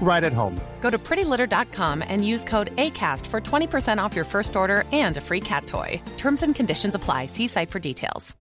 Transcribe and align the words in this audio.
right 0.00 0.24
at 0.24 0.32
home. 0.32 0.60
Go 0.80 0.90
to 0.90 0.98
prettylitter.com 0.98 2.02
and 2.02 2.26
use 2.26 2.44
code 2.44 2.74
ACAST 2.74 3.24
for 3.26 3.40
20% 3.40 4.02
off 4.02 4.16
your 4.16 4.24
first 4.24 4.56
order 4.56 4.84
and 4.92 5.16
a 5.16 5.20
free 5.20 5.40
cat 5.40 5.66
toy. 5.68 6.02
Terms 6.16 6.42
and 6.42 6.54
conditions 6.54 6.96
apply. 6.96 7.26
See 7.26 7.46
site 7.46 7.70
for 7.70 7.78
details. 7.78 8.34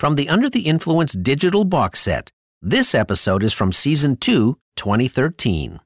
From 0.00 0.14
the 0.14 0.30
Under 0.30 0.48
the 0.48 0.60
Influence 0.60 1.12
digital 1.14 1.66
box 1.66 2.00
set, 2.00 2.30
this 2.62 2.94
episode 2.94 3.42
is 3.42 3.52
from 3.52 3.70
Season 3.70 4.16
2, 4.16 4.56
2013. 4.76 5.78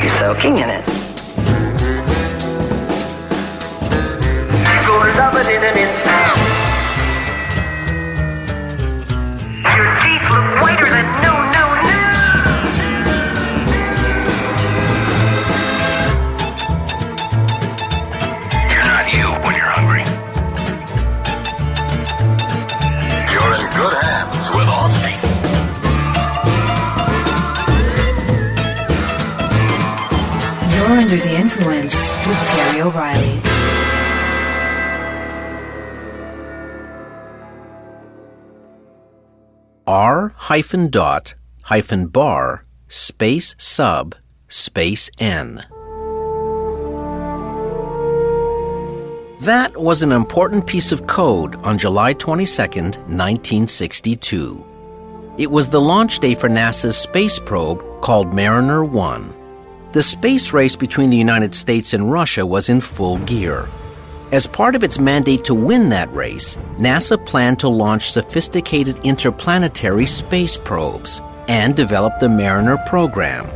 You're 0.00 0.18
soaking 0.18 0.56
in 0.56 0.70
it. 0.70 0.86
Gonna 4.86 5.18
love 5.18 5.36
it 5.36 5.46
in 5.54 5.62
an 5.62 5.76
instant. 5.76 6.45
Hyphen 40.46 40.88
dot 40.88 41.34
hyphen 41.62 42.06
bar 42.06 42.62
space 42.86 43.56
sub 43.58 44.14
space 44.46 45.10
N. 45.18 45.56
That 49.40 49.76
was 49.76 50.04
an 50.04 50.12
important 50.12 50.64
piece 50.64 50.92
of 50.92 51.08
code 51.08 51.56
on 51.64 51.78
July 51.78 52.12
22, 52.12 52.62
1962. 52.62 55.34
It 55.36 55.50
was 55.50 55.68
the 55.68 55.80
launch 55.80 56.20
day 56.20 56.36
for 56.36 56.48
NASA's 56.48 56.96
space 56.96 57.40
probe 57.40 57.82
called 58.00 58.32
Mariner 58.32 58.84
1. 58.84 59.34
The 59.90 60.02
space 60.02 60.52
race 60.52 60.76
between 60.76 61.10
the 61.10 61.16
United 61.16 61.56
States 61.56 61.92
and 61.92 62.12
Russia 62.12 62.46
was 62.46 62.68
in 62.68 62.80
full 62.80 63.18
gear. 63.26 63.68
As 64.36 64.46
part 64.46 64.74
of 64.74 64.84
its 64.84 64.98
mandate 64.98 65.44
to 65.44 65.54
win 65.54 65.88
that 65.88 66.12
race, 66.12 66.58
NASA 66.76 67.16
planned 67.24 67.58
to 67.60 67.70
launch 67.70 68.10
sophisticated 68.10 69.00
interplanetary 69.02 70.04
space 70.04 70.58
probes 70.58 71.22
and 71.48 71.74
develop 71.74 72.12
the 72.20 72.28
Mariner 72.28 72.76
program. 72.84 73.48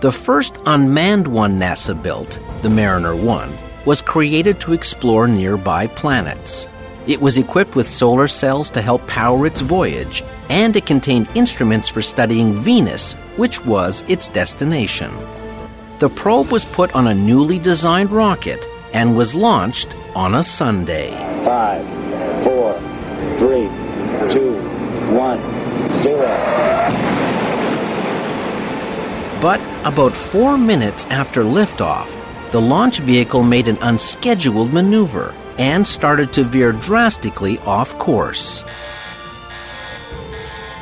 The 0.00 0.10
first 0.10 0.58
unmanned 0.66 1.28
one 1.28 1.56
NASA 1.56 1.94
built, 2.02 2.40
the 2.62 2.68
Mariner 2.68 3.14
1, 3.14 3.56
was 3.84 4.02
created 4.02 4.58
to 4.58 4.72
explore 4.72 5.28
nearby 5.28 5.86
planets. 5.86 6.66
It 7.06 7.20
was 7.20 7.38
equipped 7.38 7.76
with 7.76 7.86
solar 7.86 8.26
cells 8.26 8.70
to 8.70 8.82
help 8.82 9.06
power 9.06 9.46
its 9.46 9.60
voyage, 9.60 10.24
and 10.50 10.74
it 10.74 10.84
contained 10.84 11.30
instruments 11.36 11.88
for 11.88 12.02
studying 12.02 12.56
Venus, 12.56 13.14
which 13.36 13.64
was 13.64 14.02
its 14.08 14.26
destination. 14.26 15.12
The 16.00 16.10
probe 16.10 16.50
was 16.50 16.66
put 16.66 16.92
on 16.96 17.06
a 17.06 17.14
newly 17.14 17.60
designed 17.60 18.10
rocket 18.10 18.66
and 18.92 19.16
was 19.16 19.34
launched 19.34 19.94
on 20.14 20.34
a 20.34 20.42
Sunday. 20.42 21.10
Five, 21.44 21.84
four, 22.44 22.74
three, 23.38 23.68
two, 24.32 24.54
one, 25.14 25.38
zero. 26.02 26.26
But 29.40 29.60
about 29.86 30.16
four 30.16 30.58
minutes 30.58 31.06
after 31.06 31.44
liftoff, 31.44 32.10
the 32.50 32.60
launch 32.60 32.98
vehicle 33.00 33.42
made 33.42 33.68
an 33.68 33.78
unscheduled 33.82 34.72
maneuver 34.72 35.34
and 35.58 35.86
started 35.86 36.32
to 36.32 36.44
veer 36.44 36.72
drastically 36.72 37.58
off 37.60 37.96
course. 37.98 38.64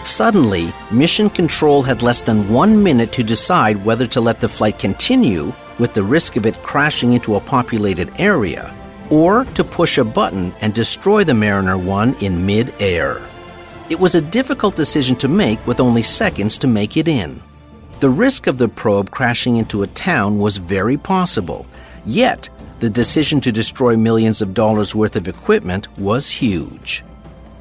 Suddenly, 0.05 0.73
Mission 0.93 1.29
Control 1.29 1.83
had 1.83 2.03
less 2.03 2.23
than 2.23 2.49
one 2.49 2.83
minute 2.83 3.13
to 3.13 3.25
decide 3.25 3.85
whether 3.85 4.07
to 4.07 4.21
let 4.21 4.41
the 4.41 4.49
flight 4.49 4.79
continue 4.79 5.53
with 5.79 5.93
the 5.93 6.03
risk 6.03 6.37
of 6.37 6.47
it 6.47 6.63
crashing 6.63 7.13
into 7.13 7.37
a 7.37 7.41
populated 7.41 8.11
area, 8.19 8.75
or 9.11 9.45
to 9.55 9.65
push 9.65 9.99
a 9.99 10.05
button 10.05 10.55
and 10.61 10.75
destroy 10.75 11.25
the 11.25 11.35
Mariner 11.35 11.79
1 11.79 12.17
in 12.17 12.45
mid 12.45 12.75
air. 12.81 13.23
It 13.89 14.01
was 14.01 14.15
a 14.15 14.21
difficult 14.21 14.75
decision 14.75 15.17
to 15.17 15.29
make 15.29 15.65
with 15.67 15.81
only 15.81 16.03
seconds 16.03 16.59
to 16.59 16.67
make 16.67 16.97
it 16.97 17.07
in. 17.07 17.41
The 18.01 18.11
risk 18.11 18.47
of 18.47 18.59
the 18.59 18.69
probe 18.69 19.11
crashing 19.11 19.57
into 19.57 19.83
a 19.83 19.87
town 19.87 20.39
was 20.39 20.59
very 20.59 20.97
possible, 20.97 21.67
yet, 22.05 22.49
the 22.81 22.91
decision 22.91 23.41
to 23.41 23.53
destroy 23.53 23.97
millions 23.97 24.43
of 24.43 24.53
dollars 24.53 24.95
worth 24.95 25.17
of 25.17 25.29
equipment 25.29 25.89
was 25.99 26.31
huge. 26.31 27.05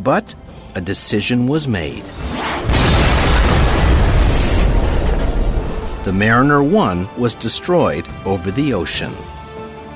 But 0.01 0.35
a 0.75 0.81
decision 0.81 1.47
was 1.47 1.67
made. 1.69 2.03
The 6.05 6.13
Mariner 6.13 6.61
1 6.61 7.17
was 7.17 7.33
destroyed 7.33 8.07
over 8.25 8.51
the 8.51 8.75
ocean. 8.75 9.11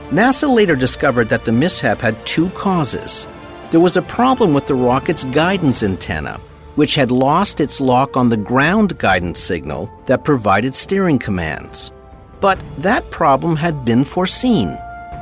NASA 0.09 0.51
later 0.51 0.75
discovered 0.75 1.29
that 1.29 1.44
the 1.44 1.51
mishap 1.51 2.01
had 2.01 2.25
two 2.25 2.50
causes. 2.50 3.27
There 3.69 3.79
was 3.79 3.95
a 3.95 4.01
problem 4.01 4.51
with 4.51 4.65
the 4.65 4.73
rocket's 4.73 5.23
guidance 5.25 5.83
antenna, 5.83 6.41
which 6.73 6.95
had 6.95 7.11
lost 7.11 7.61
its 7.61 7.79
lock 7.79 8.17
on 8.17 8.27
the 8.27 8.38
ground 8.38 8.97
guidance 8.97 9.39
signal 9.39 9.88
that 10.07 10.23
provided 10.23 10.73
steering 10.73 11.19
commands. 11.19 11.91
But 12.41 12.59
that 12.79 13.11
problem 13.11 13.56
had 13.56 13.85
been 13.85 14.03
foreseen. 14.03 14.69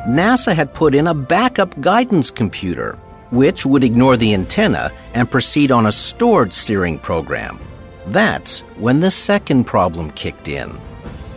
NASA 0.07 0.55
had 0.55 0.73
put 0.73 0.95
in 0.95 1.07
a 1.07 1.13
backup 1.13 1.77
guidance 1.81 2.31
computer, 2.31 2.97
which 3.31 3.65
would 3.65 3.83
ignore 3.83 4.15
the 4.15 4.33
antenna 4.33 4.91
and 5.13 5.29
proceed 5.29 5.69
on 5.69 5.87
a 5.87 5.91
stored 5.91 6.53
steering 6.53 6.97
program. 6.97 7.59
That's 8.07 8.61
when 8.77 8.99
the 8.99 9.11
second 9.11 9.65
problem 9.65 10.11
kicked 10.11 10.47
in. 10.47 10.77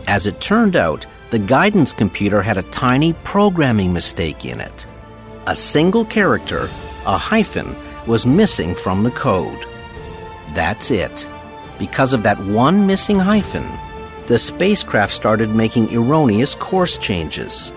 As 0.07 0.27
it 0.27 0.39
turned 0.39 0.75
out, 0.75 1.05
the 1.29 1.39
guidance 1.39 1.93
computer 1.93 2.41
had 2.41 2.57
a 2.57 2.63
tiny 2.63 3.13
programming 3.23 3.93
mistake 3.93 4.45
in 4.45 4.59
it. 4.59 4.85
A 5.47 5.55
single 5.55 6.05
character, 6.05 6.69
a 7.05 7.17
hyphen, 7.17 7.75
was 8.07 8.25
missing 8.25 8.75
from 8.75 9.03
the 9.03 9.11
code. 9.11 9.65
That's 10.53 10.91
it. 10.91 11.27
Because 11.77 12.13
of 12.13 12.23
that 12.23 12.39
one 12.45 12.87
missing 12.87 13.19
hyphen, 13.19 13.65
the 14.27 14.39
spacecraft 14.39 15.13
started 15.13 15.49
making 15.49 15.93
erroneous 15.95 16.55
course 16.55 16.97
changes. 16.97 17.73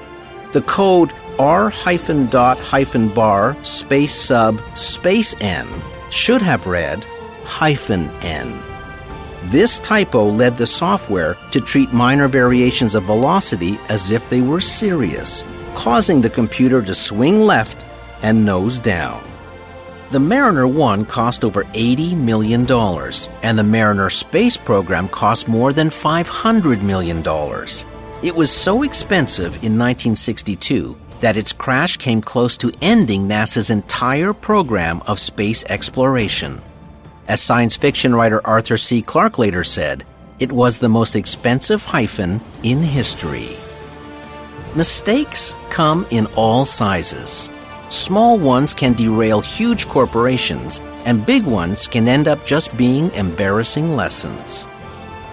The 0.53 0.63
code 0.63 1.13
R 1.39 1.69
hyphen 1.69 2.27
dot 2.27 2.61
hyphen 2.61 3.09
bar 3.09 3.57
space 3.63 4.15
sub 4.15 4.61
space 4.77 5.35
N 5.41 5.69
should 6.11 6.43
have 6.43 6.67
read 6.67 7.03
hyphen 7.45 8.09
N. 8.23 8.74
This 9.49 9.79
typo 9.79 10.25
led 10.25 10.57
the 10.57 10.67
software 10.67 11.37
to 11.51 11.61
treat 11.61 11.93
minor 11.93 12.29
variations 12.29 12.95
of 12.95 13.05
velocity 13.05 13.79
as 13.91 14.11
if 14.11 14.29
they 14.31 14.41
were 14.41 14.61
serious, 14.61 15.45
causing 15.75 16.23
the 16.23 16.31
computer 16.31 16.83
to 16.83 16.95
swing 16.95 17.43
left 17.43 17.85
and 18.23 18.45
nose 18.45 18.81
down. 18.81 19.23
The 20.11 20.19
Mariner 20.19 20.67
1 20.67 21.05
cost 21.05 21.45
over 21.45 21.65
$80 21.65 22.17
million, 22.17 22.63
and 23.43 23.59
the 23.59 23.63
Mariner 23.63 24.09
space 24.09 24.57
program 24.57 25.09
cost 25.09 25.47
more 25.47 25.75
than 25.75 25.89
$500 25.89 26.81
million. 26.81 27.23
It 28.23 28.35
was 28.35 28.51
so 28.51 28.83
expensive 28.83 29.57
in 29.57 29.79
1962 29.79 30.97
that 31.21 31.37
its 31.37 31.53
crash 31.53 31.99
came 31.99 32.23
close 32.23 32.57
to 32.57 32.73
ending 32.81 33.29
NASA's 33.29 33.71
entire 33.71 34.33
program 34.33 35.03
of 35.07 35.19
space 35.19 35.65
exploration. 35.67 36.63
As 37.27 37.41
science 37.41 37.77
fiction 37.77 38.15
writer 38.15 38.47
Arthur 38.47 38.77
C. 38.77 39.01
Clarke 39.01 39.39
later 39.39 39.65
said, 39.65 40.05
it 40.39 40.53
was 40.53 40.77
the 40.77 40.91
most 40.91 41.17
expensive 41.17 41.83
hyphen 41.83 42.41
in 42.63 42.83
history. 42.83 43.57
Mistakes 44.75 45.57
come 45.71 46.07
in 46.11 46.27
all 46.37 46.67
sizes. 46.67 47.49
Small 47.89 48.39
ones 48.39 48.75
can 48.75 48.93
derail 48.93 49.41
huge 49.41 49.89
corporations, 49.89 50.81
and 51.07 51.25
big 51.25 51.45
ones 51.45 51.89
can 51.89 52.09
end 52.09 52.29
up 52.29 52.45
just 52.45 52.77
being 52.77 53.11
embarrassing 53.13 53.97
lessons. 53.97 54.67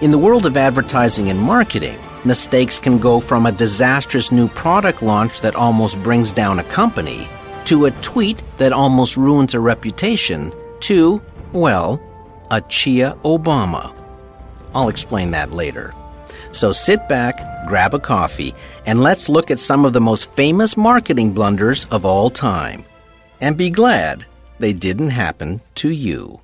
In 0.00 0.10
the 0.10 0.18
world 0.18 0.46
of 0.46 0.56
advertising 0.56 1.28
and 1.28 1.38
marketing, 1.38 1.98
mistakes 2.24 2.78
can 2.78 2.98
go 2.98 3.20
from 3.20 3.44
a 3.44 3.52
disastrous 3.52 4.32
new 4.32 4.48
product 4.48 5.02
launch 5.02 5.40
that 5.42 5.56
almost 5.56 6.02
brings 6.02 6.32
down 6.32 6.58
a 6.58 6.64
company 6.64 7.28
to 7.64 7.84
a 7.84 7.90
tweet 8.02 8.42
that 8.56 8.72
almost 8.72 9.16
ruins 9.16 9.54
a 9.54 9.60
reputation 9.60 10.52
to 10.80 11.20
well, 11.52 12.00
a 12.50 12.60
Chia 12.60 13.16
Obama. 13.24 13.94
I'll 14.74 14.88
explain 14.88 15.30
that 15.32 15.52
later. 15.52 15.94
So 16.52 16.72
sit 16.72 17.08
back, 17.08 17.66
grab 17.66 17.94
a 17.94 17.98
coffee, 17.98 18.54
and 18.86 19.00
let's 19.00 19.28
look 19.28 19.50
at 19.50 19.58
some 19.58 19.84
of 19.84 19.92
the 19.92 20.00
most 20.00 20.30
famous 20.32 20.76
marketing 20.76 21.32
blunders 21.32 21.86
of 21.90 22.04
all 22.04 22.30
time. 22.30 22.84
And 23.40 23.56
be 23.56 23.70
glad 23.70 24.26
they 24.58 24.72
didn't 24.72 25.10
happen 25.10 25.60
to 25.76 25.90
you. 25.90 26.40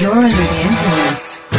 You're 0.00 0.12
under 0.12 0.34
the 0.34 0.60
influence. 0.62 1.53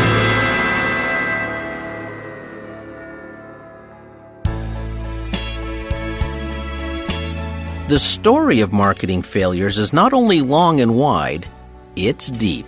The 7.87 7.99
story 7.99 8.61
of 8.61 8.73
marketing 8.73 9.21
failures 9.21 9.77
is 9.77 9.93
not 9.93 10.11
only 10.11 10.41
long 10.41 10.81
and 10.81 10.95
wide, 10.95 11.47
it's 11.95 12.31
deep. 12.31 12.65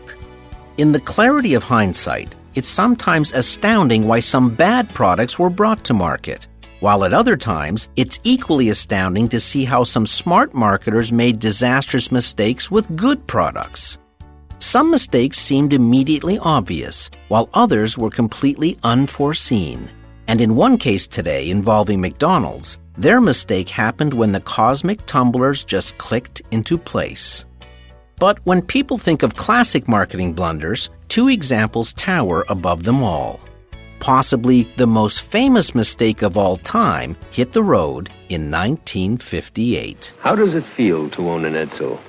In 0.78 0.92
the 0.92 1.00
clarity 1.00 1.56
of 1.56 1.64
hindsight, 1.64 2.36
it's 2.54 2.68
sometimes 2.68 3.34
astounding 3.34 4.08
why 4.08 4.20
some 4.20 4.54
bad 4.54 4.94
products 4.94 5.40
were 5.40 5.50
brought 5.50 5.84
to 5.86 5.96
market, 5.96 6.48
while 6.82 7.04
at 7.04 7.16
other 7.16 7.36
times, 7.36 7.90
it's 7.96 8.20
equally 8.24 8.70
astounding 8.70 9.28
to 9.30 9.40
see 9.40 9.66
how 9.66 9.84
some 9.84 10.06
smart 10.06 10.54
marketers 10.54 11.12
made 11.12 11.40
disastrous 11.40 12.12
mistakes 12.12 12.70
with 12.70 12.96
good 12.96 13.26
products. 13.26 13.98
Some 14.60 14.92
mistakes 14.92 15.40
seemed 15.40 15.74
immediately 15.74 16.38
obvious, 16.38 17.10
while 17.30 17.50
others 17.56 17.98
were 17.98 18.12
completely 18.12 18.78
unforeseen. 18.84 19.90
And 20.28 20.42
in 20.42 20.56
one 20.56 20.78
case 20.78 21.08
today 21.08 21.50
involving 21.50 22.02
McDonald's, 22.02 22.80
their 22.98 23.22
mistake 23.22 23.70
happened 23.70 24.14
when 24.14 24.32
the 24.32 24.42
cosmic 24.42 25.06
tumblers 25.06 25.64
just 25.64 25.98
clicked 25.98 26.42
into 26.52 26.78
place. 26.78 27.46
But 28.20 28.40
when 28.46 28.62
people 28.62 28.98
think 28.98 29.24
of 29.24 29.36
classic 29.36 29.88
marketing 29.88 30.34
blunders, 30.34 30.90
two 31.08 31.30
examples 31.30 31.94
tower 31.94 32.46
above 32.50 32.84
them 32.84 33.04
all. 33.04 33.40
Possibly 34.00 34.64
the 34.78 34.88
most 34.88 35.22
famous 35.22 35.74
mistake 35.74 36.22
of 36.22 36.38
all 36.38 36.58
time 36.58 37.16
hit 37.32 37.54
the 37.54 37.64
road 37.64 38.10
in 38.30 38.52
1958. 38.52 40.14
How 40.20 40.36
does 40.36 40.54
it 40.54 40.66
feel 40.76 41.10
to 41.12 41.30
own 41.30 41.46
an 41.46 41.54
Edsel? 41.54 42.00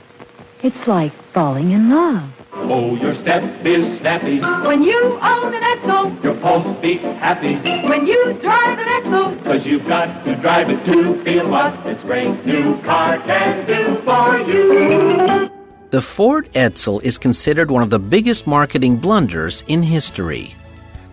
It's 0.63 0.87
like 0.87 1.13
falling 1.33 1.71
in 1.71 1.91
love. 1.91 2.31
Oh, 2.61 2.97
your 2.97 3.15
step 3.23 3.43
is 3.65 3.99
snappy. 4.01 4.41
When 4.41 4.83
you 4.83 5.19
own 5.23 5.55
an 5.55 5.63
Edsel. 5.63 6.23
Your 6.23 6.35
pulse 6.41 6.77
beats 6.83 7.03
happy. 7.03 7.55
When 7.89 8.07
you 8.07 8.35
drive 8.41 8.79
an 8.79 8.87
Edsel. 8.87 9.45
Cause 9.45 9.65
you've 9.65 9.87
got 9.87 10.25
to 10.25 10.35
drive 10.37 10.69
it 10.69 10.85
to 10.87 11.23
feel 11.25 11.49
what 11.49 11.83
this 11.85 12.01
great 12.03 12.45
new 12.45 12.81
car 12.83 13.19
can 13.21 13.67
do 13.67 14.01
for 14.05 14.39
you. 14.41 15.51
The 15.91 16.03
Ford 16.03 16.53
Edsel 16.53 17.03
is 17.03 17.17
considered 17.17 17.71
one 17.71 17.83
of 17.83 17.91
the 17.91 17.99
biggest 17.99 18.47
marketing 18.47 18.97
blunders 18.97 19.65
in 19.69 19.83
history. 19.83 20.55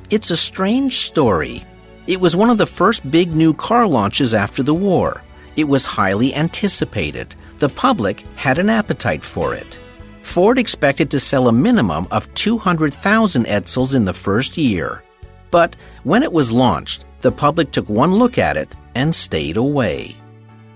It's 0.09 0.31
a 0.31 0.37
strange 0.37 0.97
story. 0.97 1.63
It 2.07 2.19
was 2.19 2.35
one 2.35 2.49
of 2.49 2.57
the 2.57 2.67
first 2.67 3.09
big 3.09 3.33
new 3.33 3.53
car 3.53 3.87
launches 3.87 4.33
after 4.33 4.63
the 4.63 4.73
war. 4.73 5.21
It 5.55 5.63
was 5.63 5.85
highly 5.85 6.35
anticipated. 6.35 7.35
The 7.59 7.69
public 7.69 8.21
had 8.35 8.57
an 8.57 8.69
appetite 8.69 9.23
for 9.23 9.55
it. 9.55 9.79
Ford 10.25 10.57
expected 10.57 11.11
to 11.11 11.19
sell 11.19 11.47
a 11.47 11.53
minimum 11.53 12.07
of 12.11 12.33
200,000 12.33 13.45
Edsels 13.45 13.95
in 13.95 14.05
the 14.05 14.13
first 14.13 14.57
year. 14.57 15.03
But 15.51 15.77
when 16.03 16.23
it 16.23 16.33
was 16.33 16.51
launched, 16.51 17.05
the 17.21 17.31
public 17.31 17.71
took 17.71 17.87
one 17.87 18.15
look 18.15 18.37
at 18.37 18.57
it 18.57 18.75
and 18.95 19.15
stayed 19.15 19.55
away. 19.55 20.17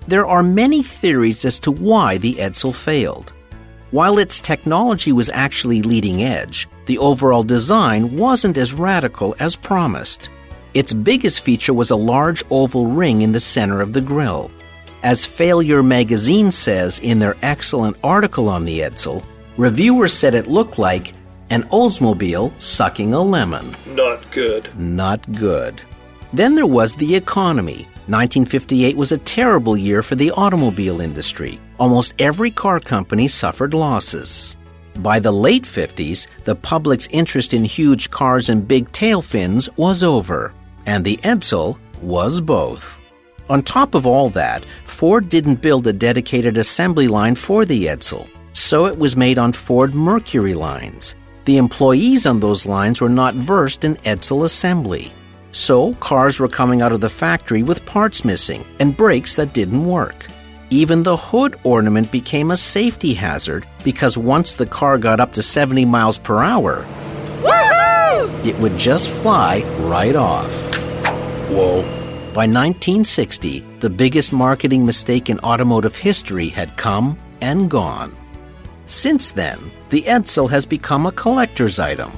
There 0.08 0.26
are 0.26 0.44
many 0.44 0.82
theories 0.84 1.44
as 1.46 1.60
to 1.62 1.72
why 1.72 2.20
the 2.20 2.36
Edsel 2.36 2.74
failed. 2.74 3.34
While 3.92 4.20
its 4.20 4.40
technology 4.40 5.12
was 5.12 5.32
actually 5.34 5.82
leading 5.82 6.24
edge, 6.24 6.70
the 6.86 7.00
overall 7.00 7.44
design 7.44 8.16
wasn't 8.16 8.58
as 8.58 8.74
radical 8.74 9.36
as 9.40 9.56
promised. 9.56 10.30
Its 10.76 10.94
biggest 10.94 11.44
feature 11.44 11.74
was 11.74 11.90
a 11.90 11.96
large 11.96 12.44
oval 12.52 12.86
ring 12.86 13.24
in 13.24 13.32
the 13.32 13.40
center 13.40 13.82
of 13.82 13.94
the 13.94 14.02
grille. 14.02 14.52
As 15.02 15.26
Failure 15.26 15.82
magazine 15.82 16.52
says 16.52 17.00
in 17.00 17.18
their 17.18 17.36
excellent 17.42 17.98
article 18.04 18.48
on 18.48 18.64
the 18.64 18.82
Edsel, 18.82 19.24
reviewers 19.60 20.14
said 20.14 20.34
it 20.34 20.48
looked 20.48 20.80
like 20.80 21.14
an 21.50 21.64
Oldsmobile 21.64 22.50
sucking 22.62 23.14
a 23.14 23.22
lemon. 23.22 23.76
Not 23.86 24.32
good. 24.32 24.70
Not 24.80 25.30
good. 25.34 25.82
Then 26.32 26.56
there 26.56 26.66
was 26.66 26.96
the 26.96 27.14
economy. 27.14 27.86
1958 28.08 28.96
was 28.96 29.12
a 29.12 29.18
terrible 29.18 29.76
year 29.78 30.02
for 30.02 30.16
the 30.16 30.32
automobile 30.32 31.02
industry. 31.02 31.60
almost 31.78 32.14
every 32.20 32.52
car 32.52 32.80
company 32.80 33.28
suffered 33.28 33.74
losses. 33.74 34.58
By 35.00 35.20
the 35.20 35.32
late 35.32 35.64
50s, 35.64 36.28
the 36.44 36.56
public's 36.56 37.08
interest 37.12 37.54
in 37.54 37.64
huge 37.64 38.10
cars 38.10 38.50
and 38.50 38.68
big 38.68 38.92
tail 38.92 39.22
fins 39.22 39.70
was 39.78 40.04
over, 40.04 40.54
and 40.86 41.04
the 41.04 41.18
Edsel 41.18 41.78
was 42.02 42.42
both. 42.42 43.00
On 43.50 43.64
top 43.64 43.96
of 43.96 44.06
all 44.06 44.30
that, 44.32 44.66
Ford 44.86 45.30
didn't 45.30 45.62
build 45.62 45.88
a 45.88 45.94
dedicated 45.94 46.58
assembly 46.58 47.08
line 47.08 47.36
for 47.36 47.64
the 47.66 47.86
Edsel, 47.88 48.28
so 48.54 48.86
it 48.86 48.98
was 48.98 49.16
made 49.18 49.38
on 49.38 49.54
Ford 49.54 49.94
Mercury 49.94 50.54
lines. 50.54 51.16
The 51.46 51.58
employees 51.58 52.26
on 52.26 52.40
those 52.40 52.66
lines 52.66 53.02
were 53.02 53.10
not 53.10 53.34
versed 53.34 53.84
in 53.84 53.96
Edsel 53.98 54.46
assembly. 54.46 55.14
So, 55.52 55.94
cars 55.96 56.40
were 56.40 56.48
coming 56.48 56.82
out 56.82 56.92
of 56.92 57.02
the 57.02 57.10
factory 57.10 57.64
with 57.64 57.86
parts 57.86 58.24
missing 58.24 58.64
and 58.80 58.96
brakes 58.96 59.36
that 59.36 59.54
didn't 59.54 59.86
work. 59.86 60.28
Even 60.70 61.02
the 61.02 61.18
hood 61.18 61.60
ornament 61.64 62.12
became 62.12 62.52
a 62.52 62.58
safety 62.58 63.16
hazard 63.16 63.66
because 63.84 64.16
once 64.18 64.54
the 64.54 64.68
car 64.68 65.00
got 65.00 65.20
up 65.20 65.34
to 65.34 65.42
70 65.42 65.86
miles 65.86 66.20
per 66.20 66.44
hour, 66.44 66.86
Woo-hoo! 67.44 68.30
it 68.48 68.58
would 68.60 68.78
just 68.78 69.10
fly 69.10 69.64
right 69.80 70.16
off. 70.16 70.52
Whoa. 71.50 71.82
By 72.32 72.46
1960, 72.46 73.66
the 73.80 73.90
biggest 73.90 74.32
marketing 74.32 74.86
mistake 74.86 75.32
in 75.32 75.40
automotive 75.40 75.96
history 75.96 76.50
had 76.50 76.78
come 76.78 77.18
and 77.42 77.72
gone. 77.72 78.16
Since 78.90 79.34
then, 79.34 79.72
the 79.90 80.02
Edsel 80.02 80.50
has 80.50 80.66
become 80.66 81.06
a 81.06 81.12
collector's 81.12 81.78
item. 81.78 82.12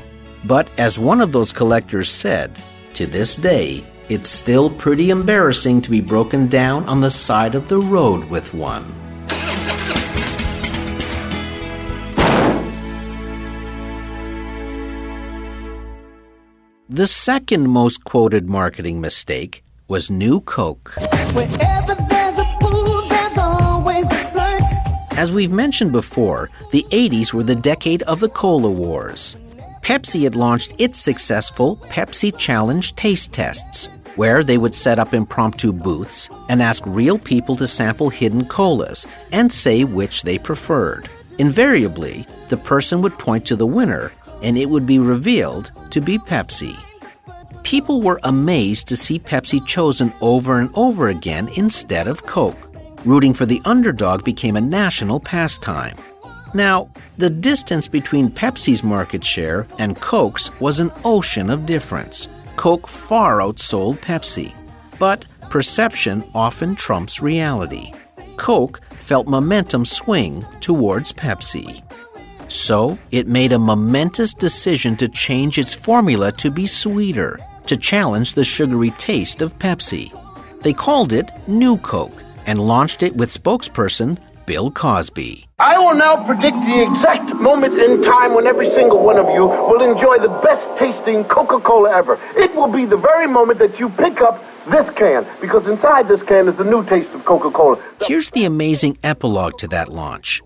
But 0.46 0.70
as 0.78 0.98
one 0.98 1.20
of 1.20 1.34
those 1.34 1.52
collectors 1.52 2.10
said, 2.10 2.58
to 2.94 3.06
this 3.06 3.36
day, 3.36 3.84
it's 4.08 4.30
still 4.30 4.70
pretty 4.70 5.10
embarrassing 5.10 5.82
to 5.82 5.92
be 5.92 6.00
broken 6.00 6.48
down 6.48 6.86
on 6.86 7.02
the 7.02 7.12
side 7.12 7.56
of 7.56 7.68
the 7.68 7.78
road 7.78 8.24
with 8.30 8.54
one. 8.54 8.86
The 16.88 17.08
second 17.08 17.68
most 17.68 18.06
quoted 18.06 18.48
marketing 18.48 19.02
mistake 19.02 19.62
was 19.90 20.10
New 20.10 20.40
Coke. 20.40 20.96
As 25.22 25.32
we've 25.32 25.52
mentioned 25.52 25.92
before, 25.92 26.50
the 26.72 26.84
80s 26.90 27.32
were 27.32 27.44
the 27.44 27.54
decade 27.54 28.02
of 28.04 28.20
the 28.20 28.30
Cola 28.30 28.72
Wars. 28.72 29.38
Pepsi 29.84 30.24
had 30.24 30.36
launched 30.36 30.74
its 30.80 30.98
successful 30.98 31.78
Pepsi 31.90 32.36
Challenge 32.36 32.96
taste 32.96 33.32
tests, 33.32 33.88
where 34.16 34.44
they 34.44 34.58
would 34.58 34.74
set 34.74 34.98
up 34.98 35.14
impromptu 35.14 35.74
booths 35.74 36.28
and 36.50 36.60
ask 36.60 36.82
real 36.88 37.20
people 37.20 37.56
to 37.58 37.68
sample 37.68 38.10
hidden 38.10 38.46
colas 38.46 39.06
and 39.32 39.54
say 39.54 39.84
which 39.84 40.24
they 40.24 40.40
preferred. 40.40 41.08
Invariably, 41.38 42.26
the 42.48 42.58
person 42.58 43.04
would 43.04 43.20
point 43.20 43.46
to 43.46 43.56
the 43.56 43.68
winner 43.68 44.12
and 44.42 44.58
it 44.58 44.72
would 44.72 44.88
be 44.88 44.98
revealed 44.98 45.72
to 45.92 46.02
be 46.02 46.18
Pepsi. 46.18 46.76
People 47.62 48.02
were 48.02 48.20
amazed 48.24 48.88
to 48.88 48.96
see 48.96 49.20
Pepsi 49.20 49.64
chosen 49.68 50.12
over 50.20 50.58
and 50.58 50.72
over 50.74 51.10
again 51.10 51.48
instead 51.56 52.08
of 52.08 52.26
Coke. 52.26 52.71
Rooting 53.04 53.34
for 53.34 53.48
the 53.48 53.62
underdog 53.66 54.24
became 54.24 54.56
a 54.56 54.62
national 54.62 55.20
pastime. 55.20 55.98
Now, 56.54 56.90
the 57.18 57.32
distance 57.32 57.88
between 57.88 58.30
Pepsi's 58.30 58.84
market 58.84 59.24
share 59.24 59.66
and 59.80 60.00
Coke's 60.00 60.52
was 60.60 60.80
an 60.80 60.92
ocean 61.04 61.50
of 61.50 61.66
difference. 61.66 62.28
Coke 62.58 62.88
far 62.88 63.40
outsold 63.40 63.98
Pepsi. 64.02 64.54
But 65.00 65.26
perception 65.50 66.24
often 66.36 66.76
trumps 66.76 67.24
reality. 67.24 67.92
Coke 68.38 68.82
felt 68.92 69.28
momentum 69.28 69.84
swing 69.84 70.46
towards 70.60 71.12
Pepsi. 71.12 71.82
So, 72.50 73.00
it 73.10 73.28
made 73.28 73.54
a 73.54 73.60
momentous 73.60 74.36
decision 74.36 74.96
to 74.98 75.08
change 75.08 75.58
its 75.58 75.74
formula 75.74 76.32
to 76.34 76.52
be 76.52 76.68
sweeter, 76.68 77.40
to 77.66 77.78
challenge 77.78 78.36
the 78.36 78.44
sugary 78.44 78.92
taste 78.92 79.42
of 79.42 79.58
Pepsi. 79.58 80.12
They 80.62 80.74
called 80.74 81.14
it 81.14 81.32
New 81.48 81.78
Coke 81.78 82.24
and 82.46 82.60
launched 82.60 83.04
it 83.04 83.16
with 83.16 83.30
spokesperson 83.30 84.18
Bill 84.46 84.72
Cosby. 84.72 85.48
I 85.60 85.78
will 85.78 85.96
now 85.96 86.26
predict 86.26 86.58
the 86.66 86.82
exact 86.82 87.34
moment 87.36 87.80
in 87.80 88.02
time 88.02 88.34
when 88.34 88.48
every 88.48 88.70
single 88.72 89.02
one 89.02 89.18
of 89.18 89.30
you 89.30 89.46
will 89.46 89.82
enjoy 89.82 90.18
the 90.18 90.28
best 90.44 90.68
tasting 90.78 91.24
Coca 91.26 91.60
Cola 91.60 91.96
ever. 91.96 92.20
It 92.36 92.54
will 92.56 92.68
be 92.68 92.86
the 92.86 92.98
very 92.98 93.28
moment 93.28 93.60
that 93.60 93.80
you 93.80 93.90
pick 93.90 94.22
up 94.22 94.44
this 94.70 94.90
can, 94.92 95.26
because 95.40 95.68
inside 95.68 96.08
this 96.08 96.22
can 96.24 96.48
is 96.48 96.56
the 96.56 96.64
new 96.64 96.84
taste 96.86 97.14
of 97.14 97.24
Coca 97.26 97.52
Cola. 97.52 97.82
Here's 98.02 98.30
the 98.32 98.46
amazing 98.46 98.98
epilogue 99.04 99.58
to 99.60 99.68
that 99.70 99.90
launch. 99.90 100.42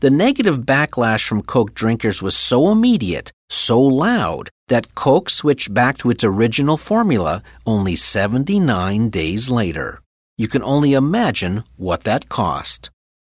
The 0.00 0.10
negative 0.10 0.60
backlash 0.60 1.26
from 1.26 1.42
Coke 1.42 1.74
drinkers 1.74 2.22
was 2.22 2.34
so 2.34 2.72
immediate, 2.72 3.32
so 3.50 3.80
loud, 3.80 4.48
that 4.68 4.94
Coke 4.94 5.28
switched 5.28 5.74
back 5.74 5.98
to 5.98 6.10
its 6.10 6.24
original 6.24 6.78
formula 6.78 7.42
only 7.66 7.96
79 7.96 9.10
days 9.10 9.50
later. 9.50 10.00
You 10.40 10.48
can 10.48 10.62
only 10.62 10.94
imagine 10.94 11.64
what 11.76 12.04
that 12.04 12.30
cost. 12.30 12.88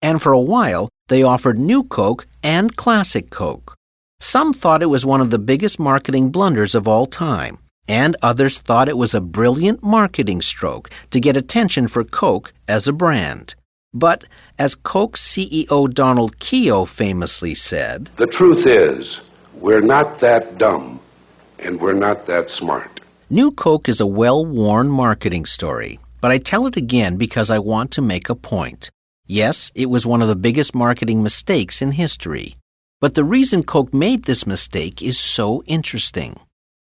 And 0.02 0.20
for 0.20 0.32
a 0.32 0.46
while, 0.54 0.90
they 1.08 1.22
offered 1.22 1.58
New 1.58 1.82
Coke 1.82 2.26
and 2.42 2.76
Classic 2.76 3.30
Coke. 3.30 3.74
Some 4.20 4.52
thought 4.52 4.82
it 4.82 4.90
was 4.90 5.06
one 5.06 5.22
of 5.22 5.30
the 5.30 5.38
biggest 5.38 5.78
marketing 5.78 6.28
blunders 6.28 6.74
of 6.74 6.86
all 6.86 7.06
time, 7.06 7.56
and 7.88 8.18
others 8.20 8.58
thought 8.58 8.86
it 8.86 8.98
was 8.98 9.14
a 9.14 9.22
brilliant 9.22 9.82
marketing 9.82 10.42
stroke 10.42 10.90
to 11.10 11.20
get 11.20 11.38
attention 11.38 11.88
for 11.88 12.04
Coke 12.04 12.52
as 12.68 12.86
a 12.86 12.92
brand. 12.92 13.54
But 13.94 14.24
as 14.58 14.74
Coke 14.74 15.16
CEO 15.16 15.90
Donald 15.90 16.38
Keough 16.38 16.86
famously 16.86 17.54
said, 17.54 18.10
The 18.16 18.26
truth 18.26 18.66
is, 18.66 19.22
we're 19.54 19.80
not 19.80 20.20
that 20.20 20.58
dumb, 20.58 21.00
and 21.60 21.80
we're 21.80 21.94
not 22.06 22.26
that 22.26 22.50
smart. 22.50 23.00
New 23.30 23.50
Coke 23.52 23.88
is 23.88 24.02
a 24.02 24.06
well 24.06 24.44
worn 24.44 24.88
marketing 24.90 25.46
story, 25.46 25.98
but 26.20 26.30
I 26.30 26.38
tell 26.38 26.66
it 26.66 26.76
again 26.76 27.16
because 27.16 27.50
I 27.50 27.58
want 27.58 27.90
to 27.92 28.02
make 28.02 28.28
a 28.28 28.34
point. 28.34 28.90
Yes, 29.26 29.70
it 29.74 29.88
was 29.90 30.06
one 30.06 30.22
of 30.22 30.28
the 30.28 30.36
biggest 30.36 30.74
marketing 30.74 31.22
mistakes 31.22 31.80
in 31.80 31.92
history. 31.92 32.56
But 33.00 33.14
the 33.14 33.24
reason 33.24 33.62
Coke 33.62 33.94
made 33.94 34.24
this 34.24 34.46
mistake 34.46 35.00
is 35.00 35.18
so 35.18 35.62
interesting. 35.66 36.40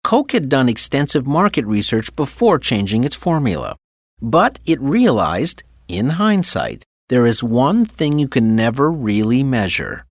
Coke 0.03 0.31
had 0.31 0.47
done 0.47 0.69
extensive 0.69 1.27
market 1.27 1.65
research 1.65 2.15
before 2.15 2.59
changing 2.59 3.03
its 3.03 3.15
formula. 3.15 3.75
But 4.21 4.59
it 4.65 4.79
realized, 4.79 5.63
in 5.87 6.11
hindsight, 6.11 6.83
there 7.09 7.25
is 7.25 7.43
one 7.43 7.85
thing 7.85 8.19
you 8.19 8.27
can 8.27 8.55
never 8.55 8.91
really 8.91 9.43
measure. 9.43 10.05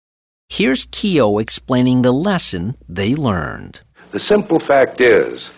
Here's 0.49 0.85
Keough 0.87 1.41
explaining 1.41 2.03
the 2.03 2.13
lesson 2.13 2.75
they 2.89 3.15
learned. 3.15 3.81
The 4.13 4.21
simple 4.21 4.59
fact 4.59 5.01
is 5.01 5.51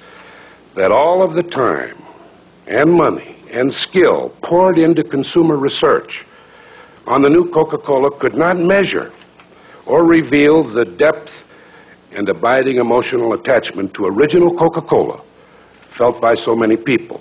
that 0.75 0.93
all 0.93 1.23
of 1.23 1.35
the 1.35 1.43
time 1.43 1.97
and 2.67 2.93
money 2.93 3.38
and 3.51 3.73
skill 3.73 4.31
poured 4.43 4.79
into 4.79 5.03
consumer 5.03 5.57
research 5.57 6.25
on 7.07 7.23
the 7.23 7.31
new 7.31 7.51
Coca 7.51 7.79
Cola 7.79 8.11
could 8.11 8.35
not 8.35 8.59
measure 8.59 9.13
or 9.87 10.05
reveal 10.05 10.63
the 10.63 10.85
depth 10.85 11.45
and 12.13 12.29
abiding 12.29 12.77
emotional 12.77 13.33
attachment 13.33 13.95
to 13.95 14.07
original 14.07 14.55
Coca 14.55 14.83
Cola 14.83 15.21
felt 15.89 16.21
by 16.21 16.35
so 16.35 16.55
many 16.55 16.77
people. 16.77 17.21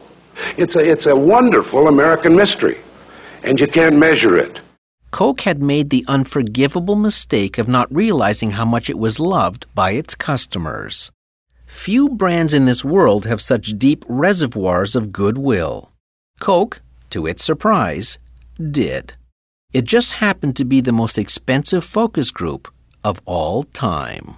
It's 0.58 0.76
a, 0.76 0.80
it's 0.80 1.06
a 1.06 1.16
wonderful 1.16 1.88
American 1.88 2.36
mystery, 2.36 2.78
and 3.44 3.60
you 3.60 3.68
can't 3.68 3.96
measure 3.96 4.38
it. 4.38 4.60
Coke 5.12 5.42
had 5.42 5.64
made 5.64 5.90
the 5.90 6.06
unforgivable 6.08 6.96
mistake 6.96 7.58
of 7.58 7.68
not 7.68 7.94
realizing 7.94 8.52
how 8.52 8.66
much 8.66 8.90
it 8.90 9.00
was 9.00 9.20
loved 9.20 9.66
by 9.74 9.92
its 9.92 10.14
customers. 10.14 11.12
Few 11.66 12.10
brands 12.10 12.54
in 12.54 12.66
this 12.66 12.86
world 12.86 13.26
have 13.26 13.42
such 13.42 13.78
deep 13.78 14.06
reservoirs 14.08 14.96
of 14.96 15.12
goodwill. 15.12 15.92
Coke, 16.40 16.82
to 17.10 17.26
its 17.26 17.44
surprise, 17.44 18.20
did. 18.72 19.14
It 19.74 19.86
just 19.86 20.14
happened 20.14 20.56
to 20.58 20.66
be 20.66 20.82
the 20.82 20.92
most 20.92 21.18
expensive 21.18 21.84
focus 21.84 22.32
group 22.32 22.72
of 23.04 23.22
all 23.26 23.64
time. 23.64 24.36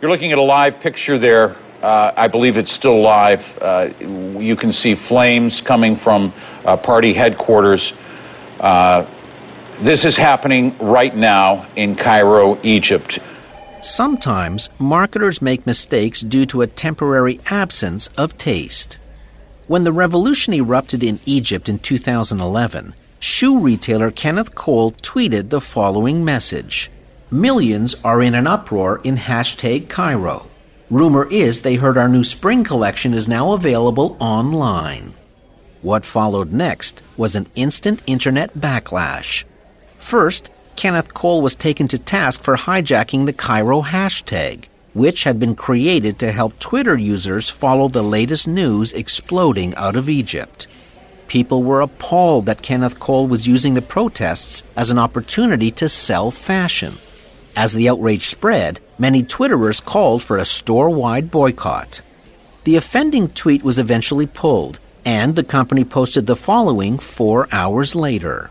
You're 0.00 0.10
looking 0.10 0.32
at 0.32 0.38
a 0.38 0.42
live 0.42 0.80
picture 0.80 1.18
there. 1.18 1.56
Uh, 1.82 2.12
I 2.16 2.28
believe 2.28 2.56
it's 2.56 2.70
still 2.70 3.00
live. 3.00 3.58
Uh, 3.60 3.90
you 4.00 4.56
can 4.56 4.72
see 4.72 4.94
flames 4.94 5.60
coming 5.60 5.96
from 5.96 6.32
uh, 6.64 6.76
party 6.76 7.12
headquarters. 7.12 7.94
Uh, 8.58 9.06
this 9.80 10.04
is 10.04 10.16
happening 10.16 10.76
right 10.78 11.14
now 11.14 11.66
in 11.76 11.96
Cairo, 11.96 12.58
Egypt. 12.62 13.18
Sometimes 13.82 14.68
marketers 14.78 15.40
make 15.40 15.66
mistakes 15.66 16.20
due 16.20 16.44
to 16.46 16.60
a 16.60 16.66
temporary 16.66 17.40
absence 17.50 18.08
of 18.16 18.36
taste. 18.36 18.98
When 19.70 19.84
the 19.84 19.92
revolution 19.92 20.52
erupted 20.52 21.04
in 21.04 21.20
Egypt 21.26 21.68
in 21.68 21.78
2011, 21.78 22.92
shoe 23.20 23.60
retailer 23.60 24.10
Kenneth 24.10 24.56
Cole 24.56 24.90
tweeted 24.90 25.50
the 25.50 25.60
following 25.60 26.24
message 26.24 26.90
Millions 27.30 27.94
are 28.02 28.20
in 28.20 28.34
an 28.34 28.48
uproar 28.48 29.00
in 29.04 29.14
hashtag 29.14 29.88
Cairo. 29.88 30.48
Rumor 30.90 31.28
is 31.30 31.60
they 31.60 31.76
heard 31.76 31.96
our 31.96 32.08
new 32.08 32.24
spring 32.24 32.64
collection 32.64 33.14
is 33.14 33.28
now 33.28 33.52
available 33.52 34.16
online. 34.18 35.14
What 35.82 36.04
followed 36.04 36.52
next 36.52 37.00
was 37.16 37.36
an 37.36 37.46
instant 37.54 38.02
internet 38.08 38.58
backlash. 38.58 39.44
First, 39.98 40.50
Kenneth 40.74 41.14
Cole 41.14 41.42
was 41.42 41.54
taken 41.54 41.86
to 41.86 41.96
task 41.96 42.42
for 42.42 42.56
hijacking 42.56 43.24
the 43.24 43.32
Cairo 43.32 43.82
hashtag, 43.82 44.64
which 44.92 45.24
had 45.24 45.38
been 45.38 45.54
created 45.54 46.18
to 46.18 46.32
help 46.32 46.58
Twitter 46.58 46.96
users 46.96 47.48
follow 47.48 47.88
the 47.88 48.02
latest 48.02 48.48
news 48.48 48.92
exploding 48.92 49.74
out 49.74 49.96
of 49.96 50.08
Egypt. 50.08 50.66
People 51.28 51.62
were 51.62 51.80
appalled 51.80 52.46
that 52.46 52.62
Kenneth 52.62 52.98
Cole 52.98 53.28
was 53.28 53.46
using 53.46 53.74
the 53.74 53.82
protests 53.82 54.64
as 54.76 54.90
an 54.90 54.98
opportunity 54.98 55.70
to 55.70 55.88
sell 55.88 56.30
fashion. 56.30 56.94
As 57.54 57.72
the 57.72 57.88
outrage 57.88 58.26
spread, 58.26 58.80
many 58.98 59.22
Twitterers 59.22 59.84
called 59.84 60.22
for 60.22 60.36
a 60.36 60.44
store 60.44 60.90
wide 60.90 61.30
boycott. 61.30 62.02
The 62.64 62.76
offending 62.76 63.28
tweet 63.28 63.62
was 63.62 63.78
eventually 63.78 64.26
pulled, 64.26 64.80
and 65.04 65.36
the 65.36 65.44
company 65.44 65.84
posted 65.84 66.26
the 66.26 66.36
following 66.36 66.98
four 66.98 67.48
hours 67.52 67.94
later 67.94 68.50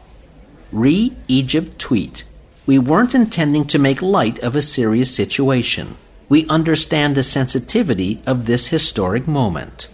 Re 0.72 1.14
Egypt 1.28 1.80
tweet. 1.80 2.24
We 2.66 2.78
weren't 2.78 3.16
intending 3.16 3.66
to 3.66 3.80
make 3.80 4.02
light 4.02 4.38
of 4.40 4.56
a 4.56 4.62
serious 4.62 5.14
situation. 5.14 5.98
We 6.30 6.48
understand 6.48 7.16
the 7.16 7.24
sensitivity 7.24 8.22
of 8.28 8.46
this 8.46 8.68
historic 8.68 9.28
moment. 9.28 9.88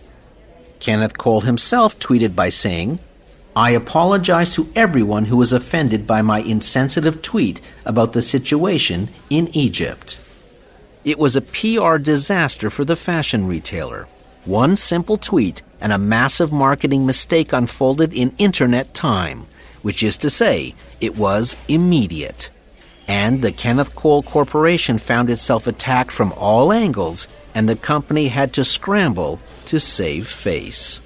Kenneth 0.80 1.18
Cole 1.18 1.42
himself 1.42 1.98
tweeted 1.98 2.36
by 2.36 2.50
saying, 2.50 3.00
I 3.56 3.70
apologize 3.70 4.54
to 4.56 4.68
everyone 4.76 5.26
who 5.26 5.38
was 5.38 5.54
offended 5.54 6.06
by 6.06 6.22
my 6.22 6.40
insensitive 6.40 7.22
tweet 7.22 7.62
about 7.86 8.12
the 8.12 8.22
situation 8.22 9.08
in 9.30 9.48
Egypt. 9.56 10.20
It 11.06 11.18
was 11.18 11.38
a 11.38 11.42
PR 11.42 11.98
disaster 11.98 12.70
for 12.70 12.84
the 12.84 12.98
fashion 12.98 13.48
retailer. 13.48 14.10
One 14.44 14.76
simple 14.76 15.16
tweet 15.16 15.62
and 15.80 15.94
a 15.94 15.98
massive 15.98 16.52
marketing 16.52 17.06
mistake 17.06 17.54
unfolded 17.54 18.14
in 18.14 18.36
internet 18.38 18.94
time, 18.94 19.46
which 19.84 20.04
is 20.04 20.18
to 20.18 20.30
say, 20.30 20.76
it 21.00 21.18
was 21.18 21.56
immediate. 21.70 22.50
And 23.08 23.42
the 23.42 23.52
Kenneth 23.52 23.96
Cole 23.96 24.24
Corporation 24.24 24.98
found 24.98 25.30
itself 25.30 25.68
attacked 25.68 26.12
from 26.12 26.34
all 26.34 26.72
angles, 26.74 27.28
and 27.54 27.70
the 27.70 27.76
company 27.76 28.30
had 28.30 28.54
to 28.54 28.64
scramble 28.64 29.40
to 29.66 29.80
save 29.80 30.28
face. 30.28 31.02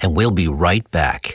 And 0.00 0.14
we'll 0.14 0.30
be 0.30 0.48
right 0.48 0.88
back. 0.90 1.34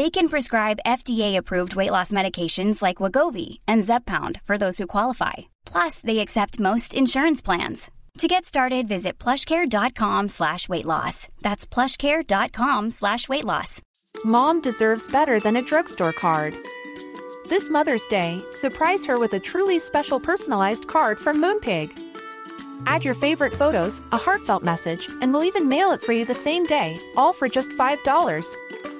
They 0.00 0.08
can 0.08 0.30
prescribe 0.30 0.86
FDA-approved 0.86 1.74
weight 1.74 1.90
loss 1.90 2.10
medications 2.10 2.80
like 2.80 3.02
Wegovy 3.02 3.58
and 3.68 3.82
Zepbound 3.82 4.40
for 4.46 4.56
those 4.56 4.78
who 4.78 4.86
qualify. 4.86 5.50
Plus, 5.66 6.00
they 6.00 6.20
accept 6.20 6.58
most 6.68 6.94
insurance 6.94 7.42
plans. 7.42 7.90
To 8.16 8.26
get 8.26 8.46
started, 8.46 8.88
visit 8.88 9.18
plushcare.com 9.18 10.28
slash 10.28 10.70
weight 10.70 10.86
loss. 10.86 11.28
That's 11.42 11.66
plushcare.com 11.66 12.92
slash 12.92 13.28
weight 13.28 13.44
loss. 13.44 13.82
Mom 14.24 14.62
deserves 14.62 15.12
better 15.12 15.38
than 15.38 15.56
a 15.56 15.60
drugstore 15.60 16.14
card. 16.14 16.54
This 17.50 17.68
Mother's 17.68 18.06
Day, 18.06 18.40
surprise 18.54 19.04
her 19.04 19.18
with 19.18 19.34
a 19.34 19.46
truly 19.50 19.78
special 19.78 20.18
personalized 20.18 20.86
card 20.86 21.18
from 21.18 21.42
Moonpig. 21.42 21.90
Add 22.86 23.04
your 23.04 23.18
favorite 23.26 23.52
photos, 23.52 24.00
a 24.12 24.16
heartfelt 24.16 24.62
message, 24.62 25.06
and 25.20 25.30
we'll 25.30 25.44
even 25.44 25.68
mail 25.68 25.92
it 25.92 26.00
for 26.00 26.12
you 26.12 26.24
the 26.24 26.42
same 26.48 26.64
day, 26.64 26.98
all 27.18 27.34
for 27.34 27.50
just 27.50 27.70
$5. 27.72 28.99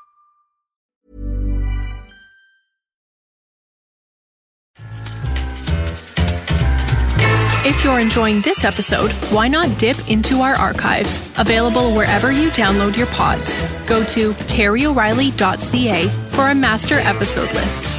If 7.63 7.83
you're 7.83 7.99
enjoying 7.99 8.41
this 8.41 8.63
episode, 8.63 9.11
why 9.29 9.47
not 9.47 9.77
dip 9.77 10.09
into 10.09 10.41
our 10.41 10.55
archives, 10.55 11.21
available 11.37 11.93
wherever 11.93 12.31
you 12.31 12.47
download 12.49 12.97
your 12.97 13.05
pods. 13.07 13.61
Go 13.87 14.03
to 14.05 14.33
terryoreilly.ca 14.33 16.07
for 16.29 16.49
a 16.49 16.55
master 16.55 16.95
episode 16.95 17.53
list. 17.53 17.95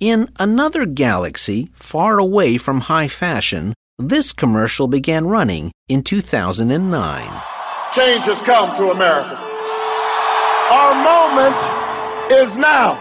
In 0.00 0.28
another 0.38 0.84
galaxy 0.84 1.70
far 1.72 2.18
away 2.18 2.58
from 2.58 2.80
high 2.80 3.08
fashion, 3.08 3.72
this 3.98 4.34
commercial 4.34 4.86
began 4.86 5.26
running 5.26 5.72
in 5.88 6.02
2009. 6.02 7.42
Change 7.94 8.24
has 8.24 8.42
come 8.42 8.76
to 8.76 8.90
America. 8.90 9.38
Our 10.70 10.94
moment 11.02 11.64
is 12.32 12.54
now. 12.54 13.00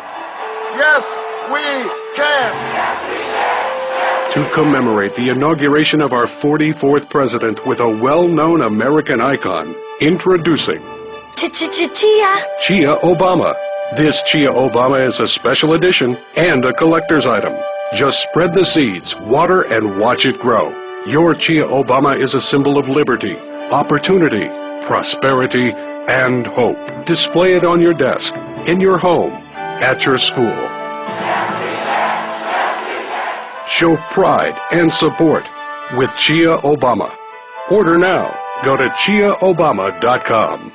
Yes, 0.78 1.04
we 1.52 1.92
can. 2.16 2.91
To 4.32 4.50
commemorate 4.54 5.14
the 5.16 5.28
inauguration 5.28 6.00
of 6.00 6.14
our 6.14 6.24
44th 6.24 7.10
president 7.10 7.66
with 7.66 7.82
a 7.82 7.90
well 7.90 8.30
known 8.30 8.62
American 8.62 9.20
icon, 9.20 9.76
introducing 10.00 10.82
Chia. 11.36 12.46
Chia 12.62 12.96
Obama. 13.00 13.54
This 13.98 14.24
Chia 14.24 14.50
Obama 14.50 15.06
is 15.06 15.20
a 15.20 15.28
special 15.28 15.74
edition 15.74 16.18
and 16.38 16.64
a 16.64 16.72
collector's 16.72 17.28
item. 17.28 17.54
Just 17.94 18.24
spread 18.24 18.54
the 18.54 18.64
seeds, 18.64 19.18
water, 19.18 19.64
and 19.64 20.00
watch 20.00 20.26
it 20.26 20.40
grow. 20.40 20.70
Your 21.06 21.36
Chia 21.36 21.66
Obama 21.66 22.18
is 22.18 22.34
a 22.34 22.40
symbol 22.40 22.78
of 22.78 22.88
liberty, 22.88 23.36
opportunity, 23.70 24.48
prosperity, 24.88 25.74
and 26.08 26.48
hope. 26.48 26.78
Display 27.06 27.56
it 27.56 27.66
on 27.66 27.82
your 27.82 27.94
desk, 27.94 28.34
in 28.66 28.80
your 28.80 28.98
home, 28.98 29.34
at 29.84 30.06
your 30.06 30.18
school. 30.18 30.56
Show 33.72 33.96
pride 34.12 34.60
and 34.72 34.92
support 34.92 35.46
with 35.96 36.10
Chia 36.18 36.58
Obama. 36.58 37.16
Order 37.72 37.98
now. 37.98 38.38
Go 38.66 38.76
to 38.76 38.90
chiaobama.com. 38.90 40.74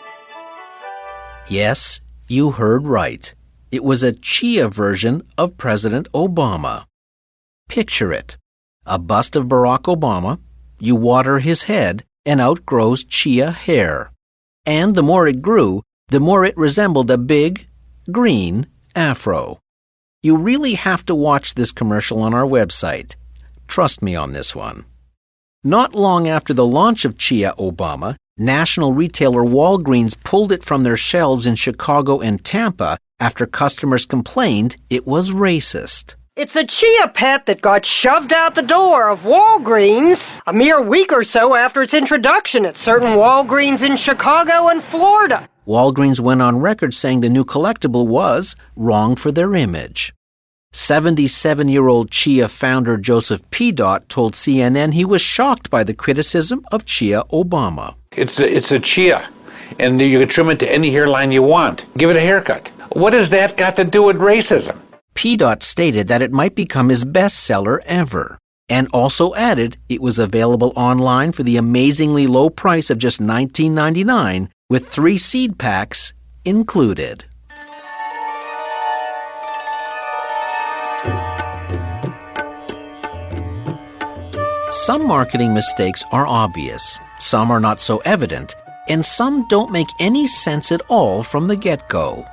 Yes, 1.47 2.01
you 2.27 2.53
heard 2.53 2.87
right. 2.87 3.35
It 3.71 3.85
was 3.85 4.03
a 4.03 4.13
Chia 4.13 4.69
version 4.69 5.23
of 5.37 5.59
President 5.59 6.09
Obama. 6.13 6.87
Picture 7.69 8.13
it 8.13 8.39
a 8.87 8.99
bust 8.99 9.37
of 9.37 9.45
Barack 9.47 9.83
Obama, 9.95 10.39
you 10.79 10.97
water 10.97 11.41
his 11.41 11.65
head, 11.65 12.05
and 12.25 12.41
out 12.41 12.65
grows 12.65 13.05
Chia 13.05 13.51
hair. 13.51 14.11
And 14.65 14.95
the 14.95 15.03
more 15.03 15.27
it 15.27 15.43
grew, 15.43 15.83
the 16.09 16.21
more 16.21 16.45
it 16.45 16.57
resembled 16.57 17.11
a 17.11 17.19
big, 17.19 17.69
green 18.11 18.69
afro. 18.95 19.59
You 20.27 20.37
really 20.37 20.75
have 20.75 21.07
to 21.07 21.15
watch 21.15 21.55
this 21.55 21.71
commercial 21.71 22.21
on 22.21 22.35
our 22.35 22.49
website. 22.59 23.15
Trust 23.69 24.03
me 24.03 24.17
on 24.17 24.33
this 24.33 24.57
one. 24.57 24.85
Not 25.63 25.95
long 25.95 26.27
after 26.27 26.53
the 26.53 26.67
launch 26.67 27.05
of 27.05 27.17
Chia 27.17 27.53
Obama, 27.61 28.17
national 28.37 28.93
retailer 28.93 29.43
Walgreens 29.43 30.17
pulled 30.25 30.51
it 30.51 30.65
from 30.65 30.83
their 30.83 30.97
shelves 30.97 31.47
in 31.47 31.55
Chicago 31.55 32.19
and 32.19 32.45
Tampa 32.45 32.99
after 33.21 33.47
customers 33.47 34.05
complained 34.05 34.75
it 34.91 35.07
was 35.07 35.33
racist. 35.33 36.17
It's 36.35 36.57
a 36.57 36.65
chia 36.65 37.07
pet 37.07 37.47
that 37.47 37.63
got 37.63 37.87
shoved 37.87 38.33
out 38.33 38.57
the 38.57 38.63
door 38.63 39.09
of 39.09 39.23
Walgreens 39.23 40.41
a 40.45 40.53
mere 40.53 40.83
week 40.83 41.13
or 41.13 41.23
so 41.23 41.55
after 41.55 41.83
its 41.83 41.95
introduction 41.95 42.67
at 42.67 42.77
certain 42.77 43.13
Walgreens 43.17 43.89
in 43.89 43.95
Chicago 43.95 44.71
and 44.71 44.83
Florida. 44.83 45.49
Walgreens 45.69 46.19
went 46.19 46.43
on 46.43 46.59
record 46.59 46.95
saying 46.95 47.21
the 47.21 47.29
new 47.29 47.45
collectible 47.45 48.09
was 48.09 48.57
wrong 48.75 49.15
for 49.15 49.31
their 49.31 49.55
image. 49.55 50.16
77 50.77 51.71
year 51.71 51.89
old 51.89 52.11
Chia 52.11 52.49
founder 52.49 52.99
Joseph 52.99 53.41
Pedott 53.51 54.09
told 54.09 54.35
CNN 54.35 54.93
he 54.93 55.07
was 55.07 55.23
shocked 55.23 55.71
by 55.71 55.83
the 55.83 55.95
criticism 55.95 56.63
of 56.71 56.85
Chia 56.85 57.23
Obama. 57.33 57.95
It's 58.13 58.39
a, 58.41 58.57
it's 58.57 58.73
a 58.73 58.79
chia, 58.79 59.27
and 59.79 59.99
you 59.99 60.19
can 60.19 60.29
trim 60.29 60.51
it 60.51 60.59
to 60.59 60.71
any 60.71 60.91
hairline 60.91 61.33
you 61.33 61.43
want. 61.43 61.87
Give 61.97 62.11
it 62.11 62.17
a 62.17 62.21
haircut. 62.21 62.71
What 62.93 63.15
has 63.15 63.31
that 63.31 63.57
got 63.57 63.75
to 63.77 63.85
do 63.85 64.03
with 64.03 64.17
racism? 64.17 64.79
Pedott 65.15 65.63
stated 65.63 66.09
that 66.09 66.21
it 66.21 66.31
might 66.31 66.55
become 66.55 66.91
his 66.91 67.07
best 67.07 67.43
seller 67.43 67.81
ever, 67.87 68.37
and 68.69 68.87
also 68.93 69.35
added 69.35 69.79
it 69.89 70.03
was 70.03 70.19
available 70.19 70.75
online 70.77 71.33
for 71.33 71.43
the 71.43 71.57
amazingly 71.57 72.27
low 72.27 72.51
price 72.51 72.91
of 72.91 72.99
just 72.99 73.19
$19.99 73.19 74.51
with 74.69 74.87
three 74.87 75.17
seed 75.17 75.59
packs 75.59 76.13
included. 76.45 77.25
Some 84.85 85.07
marketing 85.07 85.55
mistakes 85.55 86.05
are 86.13 86.27
obvious, 86.27 87.01
some 87.19 87.51
are 87.51 87.61
not 87.61 87.81
so 87.81 87.97
evident, 88.05 88.57
and 88.91 89.05
some 89.05 89.49
don't 89.49 89.73
make 89.73 89.89
any 89.99 90.27
sense 90.27 90.71
at 90.71 90.83
all 90.91 91.23
from 91.23 91.49
the 91.49 91.57
get 91.57 91.89
go. 91.89 92.27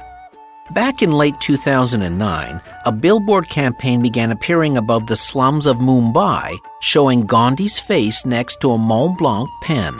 Back 0.72 1.02
in 1.02 1.14
late 1.14 1.40
2009, 1.40 2.62
a 2.86 2.92
billboard 2.92 3.48
campaign 3.48 4.02
began 4.02 4.30
appearing 4.30 4.76
above 4.76 5.08
the 5.08 5.16
slums 5.16 5.66
of 5.66 5.78
Mumbai, 5.78 6.58
showing 6.82 7.26
Gandhi's 7.26 7.80
face 7.80 8.26
next 8.26 8.60
to 8.60 8.72
a 8.72 8.78
Mont 8.78 9.18
Blanc 9.18 9.50
pen. 9.62 9.96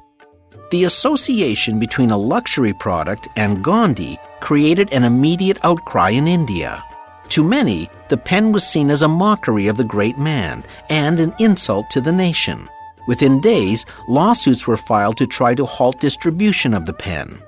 The 0.71 0.85
association 0.85 1.79
between 1.79 2.11
a 2.11 2.17
luxury 2.17 2.73
product 2.73 3.27
and 3.35 3.63
Gandhi 3.63 4.17
created 4.41 4.91
an 4.91 5.03
immediate 5.03 5.57
outcry 5.63 6.11
in 6.11 6.27
India. 6.27 6.83
To 7.29 7.43
many, 7.43 7.89
the 8.09 8.17
pen 8.17 8.51
was 8.51 8.65
seen 8.65 8.89
as 8.89 9.01
a 9.01 9.07
mockery 9.07 9.67
of 9.67 9.77
the 9.77 9.83
great 9.83 10.17
man 10.17 10.63
and 10.89 11.19
an 11.19 11.33
insult 11.39 11.89
to 11.91 12.01
the 12.01 12.11
nation. 12.11 12.67
Within 13.07 13.39
days, 13.39 13.85
lawsuits 14.07 14.67
were 14.67 14.77
filed 14.77 15.17
to 15.17 15.25
try 15.25 15.55
to 15.55 15.65
halt 15.65 15.99
distribution 15.99 16.73
of 16.73 16.85
the 16.85 16.93
pen. 16.93 17.39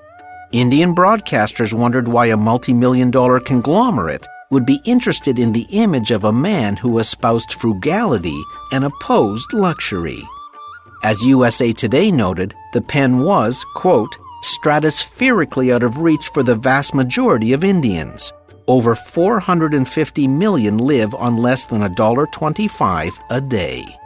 Indian 0.51 0.95
broadcasters 0.95 1.73
wondered 1.73 2.07
why 2.07 2.27
a 2.27 2.37
multi 2.37 2.73
million 2.73 3.11
dollar 3.11 3.39
conglomerate 3.39 4.25
would 4.49 4.65
be 4.65 4.81
interested 4.83 5.37
in 5.37 5.53
the 5.53 5.67
image 5.69 6.09
of 6.09 6.23
a 6.23 6.33
man 6.33 6.75
who 6.75 6.97
espoused 6.97 7.53
frugality 7.53 8.41
and 8.71 8.83
opposed 8.83 9.53
luxury. 9.53 10.21
As 11.03 11.23
USA 11.25 11.71
Today 11.71 12.11
noted, 12.11 12.55
the 12.73 12.81
pen 12.81 13.19
was, 13.19 13.63
quote, 13.75 14.17
stratospherically 14.43 15.71
out 15.71 15.83
of 15.83 15.99
reach 15.99 16.29
for 16.29 16.41
the 16.41 16.55
vast 16.55 16.95
majority 16.95 17.53
of 17.53 17.63
Indians. 17.63 18.33
Over 18.67 18.95
450 18.95 20.27
million 20.27 20.77
live 20.77 21.13
on 21.15 21.37
less 21.37 21.65
than 21.65 21.81
$1.25 21.81 23.19
a 23.29 23.41
day. 23.41 23.98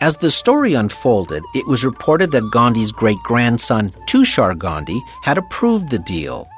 As 0.00 0.14
the 0.14 0.30
story 0.30 0.74
unfolded, 0.74 1.42
it 1.54 1.66
was 1.66 1.84
reported 1.84 2.30
that 2.30 2.52
Gandhi's 2.52 2.92
great 2.92 3.18
grandson, 3.24 3.90
Tushar 4.06 4.56
Gandhi, 4.56 5.02
had 5.22 5.38
approved 5.38 5.90
the 5.90 5.98
deal. 5.98 6.48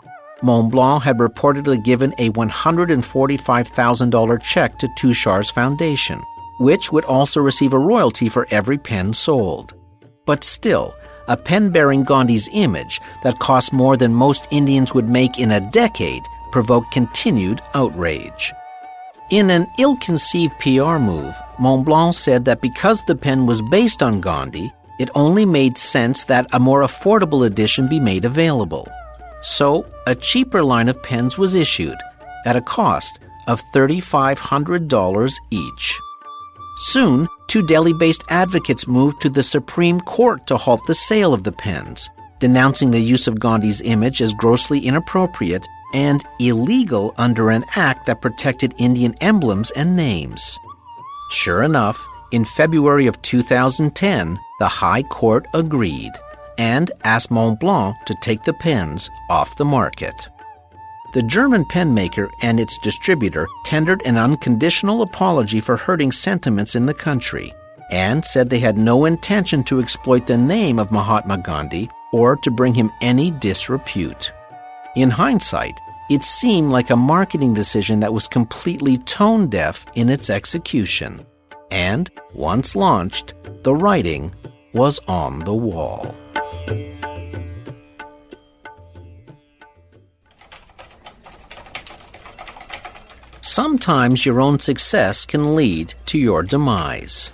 Mont 0.42 0.70
Blanc 0.70 1.05
had 1.05 1.16
reportedly 1.16 1.83
given 1.83 2.12
a 2.18 2.29
$145,000 2.33 4.42
check 4.42 4.79
to 4.79 4.87
Tushar's 4.88 5.50
foundation, 5.50 6.22
which 6.59 6.92
would 6.92 7.07
also 7.07 7.40
receive 7.40 7.72
a 7.72 7.79
royalty 7.79 8.29
for 8.29 8.46
every 8.50 8.76
pen 8.76 9.14
sold. 9.14 9.72
But 10.26 10.44
still, 10.44 10.94
a 11.26 11.37
pen 11.37 11.70
bearing 11.70 12.03
Gandhi's 12.03 12.50
image 12.53 13.00
that 13.22 13.38
cost 13.38 13.72
more 13.72 13.96
than 13.96 14.12
most 14.12 14.48
Indians 14.50 14.92
would 14.92 15.09
make 15.09 15.38
in 15.38 15.53
a 15.53 15.70
decade 15.70 16.24
provoked 16.53 16.92
continued 16.92 17.62
outrage. 17.72 18.53
In 19.31 19.49
an 19.49 19.69
ill 19.79 19.97
conceived 19.99 20.59
PR 20.59 20.99
move, 20.99 21.37
Montblanc 21.61 22.14
said 22.14 22.45
that 22.47 22.61
because 22.61 23.01
the 23.03 23.14
pen 23.14 23.47
was 23.47 23.62
based 23.62 24.03
on 24.03 24.21
Gandhi, 24.21 24.73
it 24.99 25.09
only 25.14 25.47
made 25.47 25.79
sense 25.79 26.25
that 26.25 26.49
a 26.53 26.59
more 26.59 26.83
affordable 26.83 27.47
edition 27.47 27.87
be 27.87 28.01
made 28.01 28.25
available. 28.25 28.88
So, 29.40 29.87
a 30.09 30.16
cheaper 30.16 30.64
line 30.64 30.88
of 30.88 31.01
pens 31.05 31.38
was 31.38 31.55
issued 31.55 31.97
at 32.45 32.57
a 32.57 32.61
cost 32.61 33.21
of 33.47 33.62
$3,500 33.73 35.35
each. 35.53 36.01
Soon, 36.79 37.29
two 37.47 37.62
Delhi 37.62 37.93
based 37.93 38.25
advocates 38.31 38.88
moved 38.88 39.21
to 39.21 39.29
the 39.29 39.45
Supreme 39.45 40.01
Court 40.01 40.45
to 40.49 40.57
halt 40.57 40.81
the 40.88 40.95
sale 40.95 41.33
of 41.33 41.45
the 41.45 41.53
pens, 41.53 42.11
denouncing 42.40 42.90
the 42.90 42.99
use 42.99 43.29
of 43.29 43.38
Gandhi's 43.38 43.81
image 43.83 44.21
as 44.23 44.35
grossly 44.35 44.81
inappropriate 44.81 45.69
and 45.94 46.24
illegal 46.38 47.14
under 47.18 47.50
an 47.50 47.64
act 47.76 48.07
that 48.07 48.20
protected 48.20 48.74
Indian 48.79 49.14
emblems 49.20 49.70
and 49.72 49.96
names. 49.96 50.59
Sure 51.31 51.62
enough, 51.62 52.07
in 52.33 52.44
February 52.44 53.07
of 53.07 53.20
2010, 53.22 54.38
the 54.59 54.68
High 54.68 55.03
Court 55.05 55.46
agreed 55.55 56.12
and 56.59 56.92
asked 57.05 57.31
Montblanc 57.31 57.94
to 58.05 58.14
take 58.20 58.42
the 58.42 58.53
pens 58.53 59.09
off 59.29 59.57
the 59.57 59.64
market. 59.64 60.29
The 61.12 61.22
German 61.24 61.64
pen 61.64 61.92
maker 61.92 62.31
and 62.42 62.61
its 62.61 62.79
distributor 62.79 63.48
tendered 63.64 64.03
an 64.05 64.16
unconditional 64.16 65.03
apology 65.03 65.61
for 65.61 65.76
hurting 65.76 66.12
sentiments 66.12 66.76
in 66.76 66.87
the 66.87 66.94
country 66.94 67.53
and 67.90 68.24
said 68.24 68.48
they 68.48 68.61
had 68.61 68.79
no 68.79 69.07
intention 69.07 69.64
to 69.64 69.81
exploit 69.81 70.26
the 70.26 70.38
name 70.38 70.79
of 70.79 70.92
Mahatma 70.92 71.38
Gandhi 71.38 71.90
or 72.12 72.37
to 72.37 72.50
bring 72.50 72.74
him 72.74 72.92
any 73.00 73.33
disrepute. 73.33 74.33
In 74.96 75.11
hindsight, 75.11 75.79
it 76.11 76.24
seemed 76.24 76.72
like 76.72 76.90
a 76.90 76.96
marketing 76.96 77.55
decision 77.55 78.00
that 78.00 78.12
was 78.12 78.26
completely 78.26 78.98
tone 78.98 79.46
deaf 79.46 79.87
in 79.94 80.09
its 80.09 80.29
execution. 80.29 81.24
And, 81.70 82.11
once 82.35 82.74
launched, 82.74 83.35
the 83.62 83.72
writing 83.72 84.35
was 84.74 84.98
on 85.07 85.38
the 85.40 85.55
wall. 85.55 86.12
Sometimes 93.42 94.26
your 94.26 94.40
own 94.40 94.59
success 94.59 95.24
can 95.24 95.55
lead 95.55 95.94
to 96.07 96.18
your 96.18 96.42
demise. 96.42 97.33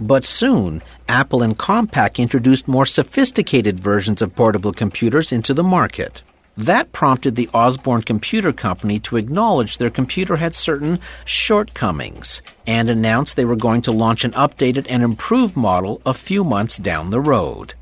But 0.00 0.24
soon, 0.24 0.82
Apple 1.08 1.42
and 1.42 1.58
Compaq 1.58 2.18
introduced 2.18 2.66
more 2.66 2.86
sophisticated 2.86 3.78
versions 3.78 4.22
of 4.22 4.34
portable 4.34 4.72
computers 4.72 5.30
into 5.30 5.52
the 5.52 5.62
market. 5.62 6.22
That 6.56 6.92
prompted 6.92 7.36
the 7.36 7.48
Osborne 7.54 8.02
Computer 8.02 8.52
Company 8.52 8.98
to 9.00 9.16
acknowledge 9.16 9.78
their 9.78 9.90
computer 9.90 10.36
had 10.36 10.54
certain 10.54 10.98
shortcomings 11.24 12.42
and 12.66 12.90
announced 12.90 13.36
they 13.36 13.44
were 13.44 13.56
going 13.56 13.82
to 13.82 13.92
launch 13.92 14.24
an 14.24 14.32
updated 14.32 14.86
and 14.88 15.02
improved 15.02 15.56
model 15.56 16.02
a 16.04 16.14
few 16.14 16.44
months 16.44 16.76
down 16.76 17.10
the 17.10 17.20
road. 17.20 17.74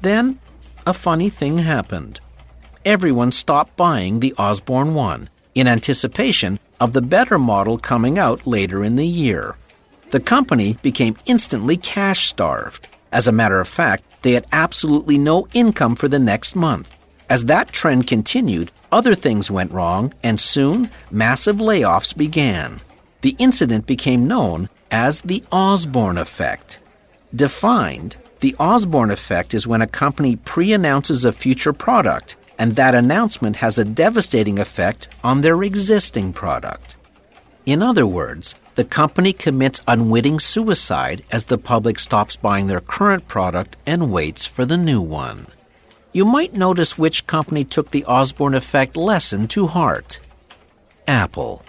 Then, 0.00 0.38
a 0.86 0.94
funny 0.94 1.30
thing 1.30 1.58
happened. 1.58 2.20
Everyone 2.84 3.32
stopped 3.32 3.76
buying 3.76 4.20
the 4.20 4.34
Osborne 4.38 4.94
1 4.94 5.28
in 5.54 5.66
anticipation 5.66 6.58
of 6.80 6.92
the 6.92 7.02
better 7.02 7.38
model 7.38 7.76
coming 7.76 8.18
out 8.18 8.46
later 8.46 8.82
in 8.82 8.96
the 8.96 9.06
year. 9.06 9.56
The 10.10 10.20
company 10.20 10.76
became 10.82 11.16
instantly 11.26 11.76
cash 11.76 12.26
starved. 12.26 12.88
As 13.12 13.28
a 13.28 13.32
matter 13.32 13.60
of 13.60 13.68
fact, 13.68 14.04
they 14.22 14.32
had 14.32 14.46
absolutely 14.50 15.18
no 15.18 15.46
income 15.54 15.94
for 15.94 16.08
the 16.08 16.18
next 16.18 16.56
month. 16.56 16.94
As 17.28 17.44
that 17.44 17.70
trend 17.72 18.08
continued, 18.08 18.72
other 18.90 19.14
things 19.14 19.52
went 19.52 19.70
wrong, 19.70 20.12
and 20.22 20.40
soon 20.40 20.90
massive 21.12 21.56
layoffs 21.56 22.16
began. 22.16 22.80
The 23.20 23.36
incident 23.38 23.86
became 23.86 24.26
known 24.26 24.68
as 24.90 25.20
the 25.20 25.44
Osborne 25.52 26.18
effect. 26.18 26.80
Defined, 27.32 28.16
the 28.40 28.56
Osborne 28.58 29.12
effect 29.12 29.54
is 29.54 29.68
when 29.68 29.82
a 29.82 29.86
company 29.86 30.34
pre 30.34 30.72
announces 30.72 31.24
a 31.24 31.32
future 31.32 31.72
product, 31.72 32.34
and 32.58 32.72
that 32.72 32.96
announcement 32.96 33.56
has 33.56 33.78
a 33.78 33.84
devastating 33.84 34.58
effect 34.58 35.06
on 35.22 35.40
their 35.40 35.62
existing 35.62 36.32
product. 36.32 36.96
In 37.64 37.80
other 37.80 38.06
words, 38.06 38.56
the 38.80 38.84
company 38.86 39.34
commits 39.34 39.82
unwitting 39.86 40.40
suicide 40.40 41.22
as 41.30 41.44
the 41.44 41.58
public 41.58 41.98
stops 41.98 42.34
buying 42.34 42.66
their 42.66 42.80
current 42.80 43.28
product 43.28 43.76
and 43.84 44.10
waits 44.10 44.46
for 44.46 44.64
the 44.64 44.78
new 44.78 45.02
one. 45.02 45.46
You 46.14 46.24
might 46.24 46.54
notice 46.54 46.96
which 46.96 47.26
company 47.26 47.62
took 47.62 47.90
the 47.90 48.06
Osborne 48.06 48.54
effect 48.54 48.96
lesson 48.96 49.48
to 49.48 49.66
heart. 49.66 50.18
Apple. 51.06 51.62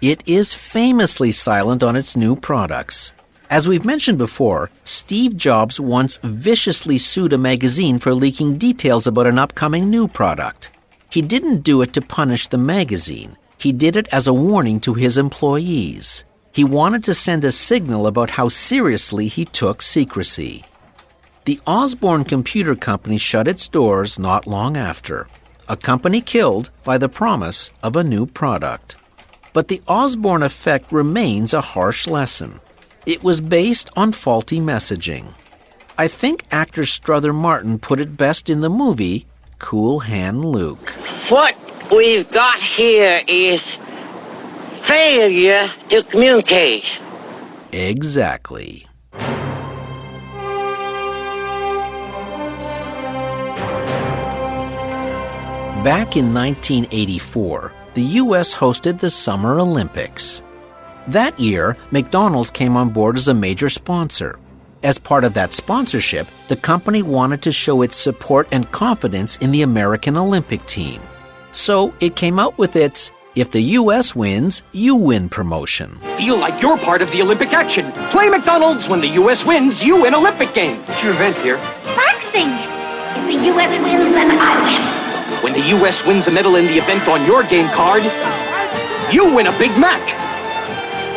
It 0.00 0.26
is 0.26 0.54
famously 0.54 1.32
silent 1.32 1.82
on 1.82 1.96
its 1.96 2.16
new 2.16 2.34
products. 2.34 3.12
As 3.50 3.68
we've 3.68 3.84
mentioned 3.84 4.16
before, 4.16 4.70
Steve 4.84 5.36
Jobs 5.36 5.78
once 5.78 6.16
viciously 6.22 6.96
sued 6.96 7.34
a 7.34 7.44
magazine 7.52 7.98
for 7.98 8.14
leaking 8.14 8.56
details 8.56 9.06
about 9.06 9.26
an 9.26 9.38
upcoming 9.38 9.90
new 9.90 10.08
product. 10.08 10.70
He 11.10 11.20
didn't 11.20 11.58
do 11.62 11.82
it 11.82 11.92
to 11.92 12.00
punish 12.00 12.46
the 12.46 12.56
magazine, 12.56 13.36
he 13.58 13.70
did 13.70 13.96
it 13.96 14.08
as 14.08 14.26
a 14.26 14.32
warning 14.32 14.80
to 14.80 14.94
his 14.94 15.18
employees. 15.18 16.24
He 16.54 16.62
wanted 16.62 17.02
to 17.04 17.14
send 17.14 17.44
a 17.44 17.50
signal 17.50 18.06
about 18.06 18.30
how 18.30 18.48
seriously 18.48 19.26
he 19.26 19.44
took 19.44 19.82
secrecy. 19.82 20.64
The 21.46 21.60
Osborne 21.66 22.22
Computer 22.22 22.76
Company 22.76 23.18
shut 23.18 23.48
its 23.48 23.66
doors 23.66 24.20
not 24.20 24.46
long 24.46 24.76
after, 24.76 25.26
a 25.68 25.76
company 25.76 26.20
killed 26.20 26.70
by 26.84 26.96
the 26.96 27.08
promise 27.08 27.72
of 27.82 27.96
a 27.96 28.04
new 28.04 28.24
product. 28.24 28.94
But 29.52 29.66
the 29.66 29.82
Osborne 29.88 30.44
effect 30.44 30.92
remains 30.92 31.52
a 31.52 31.60
harsh 31.60 32.06
lesson. 32.06 32.60
It 33.04 33.24
was 33.24 33.40
based 33.40 33.90
on 33.96 34.12
faulty 34.12 34.60
messaging. 34.60 35.34
I 35.98 36.06
think 36.06 36.44
actor 36.52 36.84
Strother 36.84 37.32
Martin 37.32 37.80
put 37.80 37.98
it 37.98 38.16
best 38.16 38.48
in 38.48 38.60
the 38.60 38.70
movie 38.70 39.26
Cool 39.58 39.98
Hand 39.98 40.44
Luke. 40.44 40.90
What 41.30 41.56
we've 41.90 42.30
got 42.30 42.60
here 42.60 43.22
is 43.26 43.76
failure 44.84 45.68
to 45.88 46.02
communicate. 46.04 47.00
Exactly. 47.72 48.86
Back 55.82 56.16
in 56.16 56.32
1984, 56.32 57.72
the 57.94 58.02
U.S. 58.02 58.54
hosted 58.54 58.98
the 58.98 59.10
Summer 59.10 59.58
Olympics. 59.58 60.42
That 61.08 61.38
year, 61.38 61.76
McDonald's 61.90 62.50
came 62.50 62.76
on 62.76 62.88
board 62.90 63.16
as 63.16 63.28
a 63.28 63.34
major 63.34 63.68
sponsor. 63.68 64.38
As 64.82 64.98
part 64.98 65.24
of 65.24 65.34
that 65.34 65.52
sponsorship, 65.52 66.26
the 66.48 66.56
company 66.56 67.02
wanted 67.02 67.42
to 67.42 67.52
show 67.52 67.82
its 67.82 67.96
support 67.96 68.48
and 68.52 68.70
confidence 68.70 69.36
in 69.38 69.50
the 69.50 69.62
American 69.62 70.16
Olympic 70.16 70.64
team. 70.66 71.00
So 71.52 71.94
it 72.00 72.16
came 72.16 72.38
out 72.38 72.58
with 72.58 72.76
its 72.76 73.12
If 73.34 73.50
the 73.50 73.60
U.S. 73.82 74.14
wins, 74.14 74.62
you 74.70 74.94
win 74.94 75.28
promotion. 75.28 75.98
Feel 76.16 76.36
like 76.36 76.62
you're 76.62 76.78
part 76.78 77.02
of 77.02 77.10
the 77.10 77.20
Olympic 77.20 77.52
action. 77.52 77.90
Play 78.10 78.28
McDonald's 78.28 78.88
when 78.88 79.00
the 79.00 79.08
U.S. 79.08 79.44
wins, 79.44 79.82
you 79.82 80.02
win 80.02 80.14
Olympic 80.14 80.54
game. 80.54 80.76
What's 80.86 81.02
your 81.02 81.14
event 81.14 81.36
here? 81.38 81.56
Boxing. 81.96 82.46
If 82.46 83.26
the 83.26 83.46
U.S. 83.46 83.72
wins, 83.82 84.14
then 84.14 84.30
I 84.30 84.54
win. 84.62 85.42
When 85.42 85.52
the 85.52 85.68
U.S. 85.78 86.04
wins 86.04 86.28
a 86.28 86.30
medal 86.30 86.54
in 86.54 86.66
the 86.66 86.78
event 86.78 87.08
on 87.08 87.26
your 87.26 87.42
game 87.42 87.68
card, 87.70 88.04
you 89.12 89.34
win 89.34 89.48
a 89.48 89.58
Big 89.58 89.76
Mac. 89.80 90.00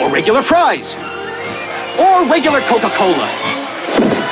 Or 0.02 0.12
regular 0.12 0.42
fries. 0.42 0.96
Or 2.00 2.26
regular 2.26 2.62
Coca-Cola. 2.62 3.30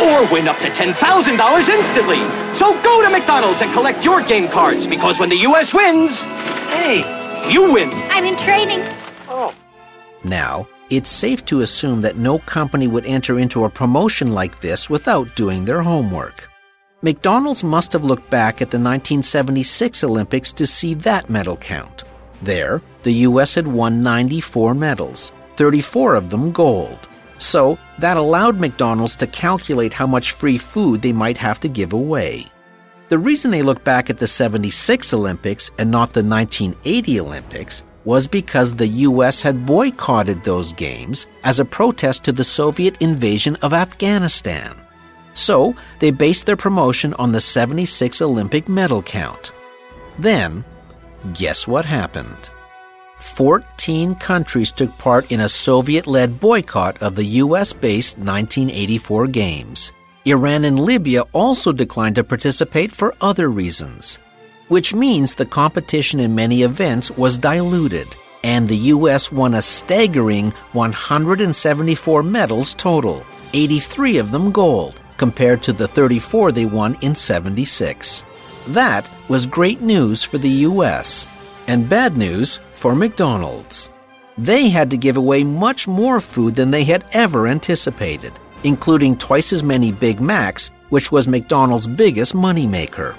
Or 0.02 0.34
win 0.34 0.48
up 0.48 0.58
to 0.62 0.72
$10,000 0.72 1.70
instantly. 1.70 2.56
So 2.56 2.82
go 2.82 3.04
to 3.04 3.12
McDonald's 3.12 3.62
and 3.62 3.72
collect 3.74 4.04
your 4.04 4.24
game 4.24 4.48
cards 4.48 4.88
because 4.88 5.20
when 5.20 5.30
the 5.30 5.38
U.S. 5.38 5.72
wins, 5.72 6.22
hey, 6.74 7.15
you 7.52 7.72
win. 7.72 7.90
I'm 8.10 8.26
in 8.26 8.38
training. 8.38 8.82
Oh. 9.28 9.54
Now, 10.24 10.68
it's 10.90 11.10
safe 11.10 11.44
to 11.46 11.62
assume 11.62 12.02
that 12.02 12.18
no 12.18 12.40
company 12.40 12.88
would 12.88 13.06
enter 13.06 13.40
into 13.40 13.64
a 13.64 13.70
promotion 13.70 14.32
like 14.32 14.60
this 14.60 14.90
without 14.90 15.36
doing 15.36 15.66
their 15.66 15.82
homework. 15.82 16.50
McDonald's 17.02 17.64
must 17.64 17.94
have 17.94 18.04
looked 18.04 18.30
back 18.30 18.56
at 18.62 18.72
the 18.72 18.78
1976 18.78 20.04
Olympics 20.04 20.54
to 20.54 20.66
see 20.66 20.94
that 20.96 21.30
medal 21.30 21.58
count. 21.58 22.04
There, 22.42 22.82
the 23.04 23.14
U.S. 23.30 23.56
had 23.56 23.68
won 23.68 24.02
94 24.02 24.74
medals, 24.74 25.32
34 25.56 26.16
of 26.16 26.30
them 26.30 26.52
gold. 26.52 27.08
So, 27.38 27.78
that 28.00 28.18
allowed 28.18 28.60
McDonald's 28.60 29.16
to 29.18 29.28
calculate 29.28 29.94
how 29.94 30.08
much 30.08 30.32
free 30.32 30.58
food 30.58 31.02
they 31.02 31.14
might 31.14 31.38
have 31.38 31.60
to 31.62 31.70
give 31.70 31.94
away. 31.94 32.48
The 33.08 33.18
reason 33.20 33.52
they 33.52 33.62
looked 33.62 33.84
back 33.84 34.10
at 34.10 34.18
the 34.18 34.28
76 34.28 35.14
Olympics 35.14 35.70
and 35.78 35.92
not 35.92 36.12
the 36.14 36.24
1980 36.24 37.20
Olympics 37.20 37.84
was 38.04 38.28
because 38.28 38.74
the 38.74 38.88
US 38.88 39.44
had 39.44 39.66
boycotted 39.66 40.44
those 40.44 40.74
games 40.74 41.28
as 41.44 41.60
a 41.60 41.66
protest 41.66 42.24
to 42.24 42.32
the 42.32 42.44
Soviet 42.44 43.02
invasion 43.02 43.58
of 43.58 43.74
Afghanistan. 43.74 44.76
So, 45.34 45.76
they 46.00 46.12
based 46.12 46.46
their 46.46 46.56
promotion 46.56 47.14
on 47.16 47.32
the 47.32 47.42
76 47.42 48.22
Olympic 48.22 48.70
medal 48.70 49.04
count. 49.04 49.52
Then, 50.18 50.64
guess 51.34 51.68
what 51.68 51.86
happened? 51.86 52.50
14 53.18 54.16
countries 54.16 54.72
took 54.72 54.96
part 54.98 55.32
in 55.32 55.42
a 55.42 55.50
Soviet 55.50 56.08
led 56.08 56.40
boycott 56.40 57.02
of 57.02 57.16
the 57.16 57.26
US 57.44 57.72
based 57.74 58.18
1984 58.18 59.28
Games. 59.28 59.94
Iran 60.28 60.66
and 60.66 60.80
Libya 60.80 61.22
also 61.34 61.72
declined 61.72 62.16
to 62.16 62.24
participate 62.24 62.92
for 62.92 63.14
other 63.22 63.48
reasons, 63.48 64.18
which 64.70 64.96
means 64.96 65.36
the 65.36 65.46
competition 65.46 66.20
in 66.20 66.34
many 66.34 66.64
events 66.64 67.12
was 67.12 67.38
diluted, 67.38 68.08
and 68.44 68.68
the 68.68 68.90
US 68.96 69.32
won 69.32 69.54
a 69.54 69.62
staggering 69.62 70.50
174 70.74 72.24
medals 72.24 72.74
total, 72.74 73.24
83 73.54 74.18
of 74.18 74.32
them 74.32 74.52
gold, 74.52 75.00
compared 75.18 75.62
to 75.62 75.74
the 75.74 75.88
34 75.88 76.52
they 76.52 76.66
won 76.66 76.98
in 77.02 77.14
76. 77.14 78.26
That 78.70 79.08
was 79.28 79.46
great 79.46 79.82
news 79.82 80.24
for 80.24 80.40
the 80.40 80.66
US 80.70 81.28
and 81.68 81.88
bad 81.88 82.18
news 82.18 82.60
for 82.74 82.96
McDonald's. 82.96 83.90
They 84.40 84.70
had 84.70 84.90
to 84.90 84.98
give 84.98 85.18
away 85.18 85.44
much 85.44 85.88
more 85.88 86.20
food 86.20 86.56
than 86.56 86.72
they 86.72 86.84
had 86.84 87.06
ever 87.14 87.48
anticipated, 87.48 88.34
including 88.66 89.16
twice 89.16 89.54
as 89.54 89.64
many 89.64 89.92
Big 89.92 90.20
Macs, 90.20 90.72
which 90.90 91.12
was 91.12 91.28
McDonald's 91.28 91.88
biggest 91.88 92.34
moneymaker. 92.34 93.16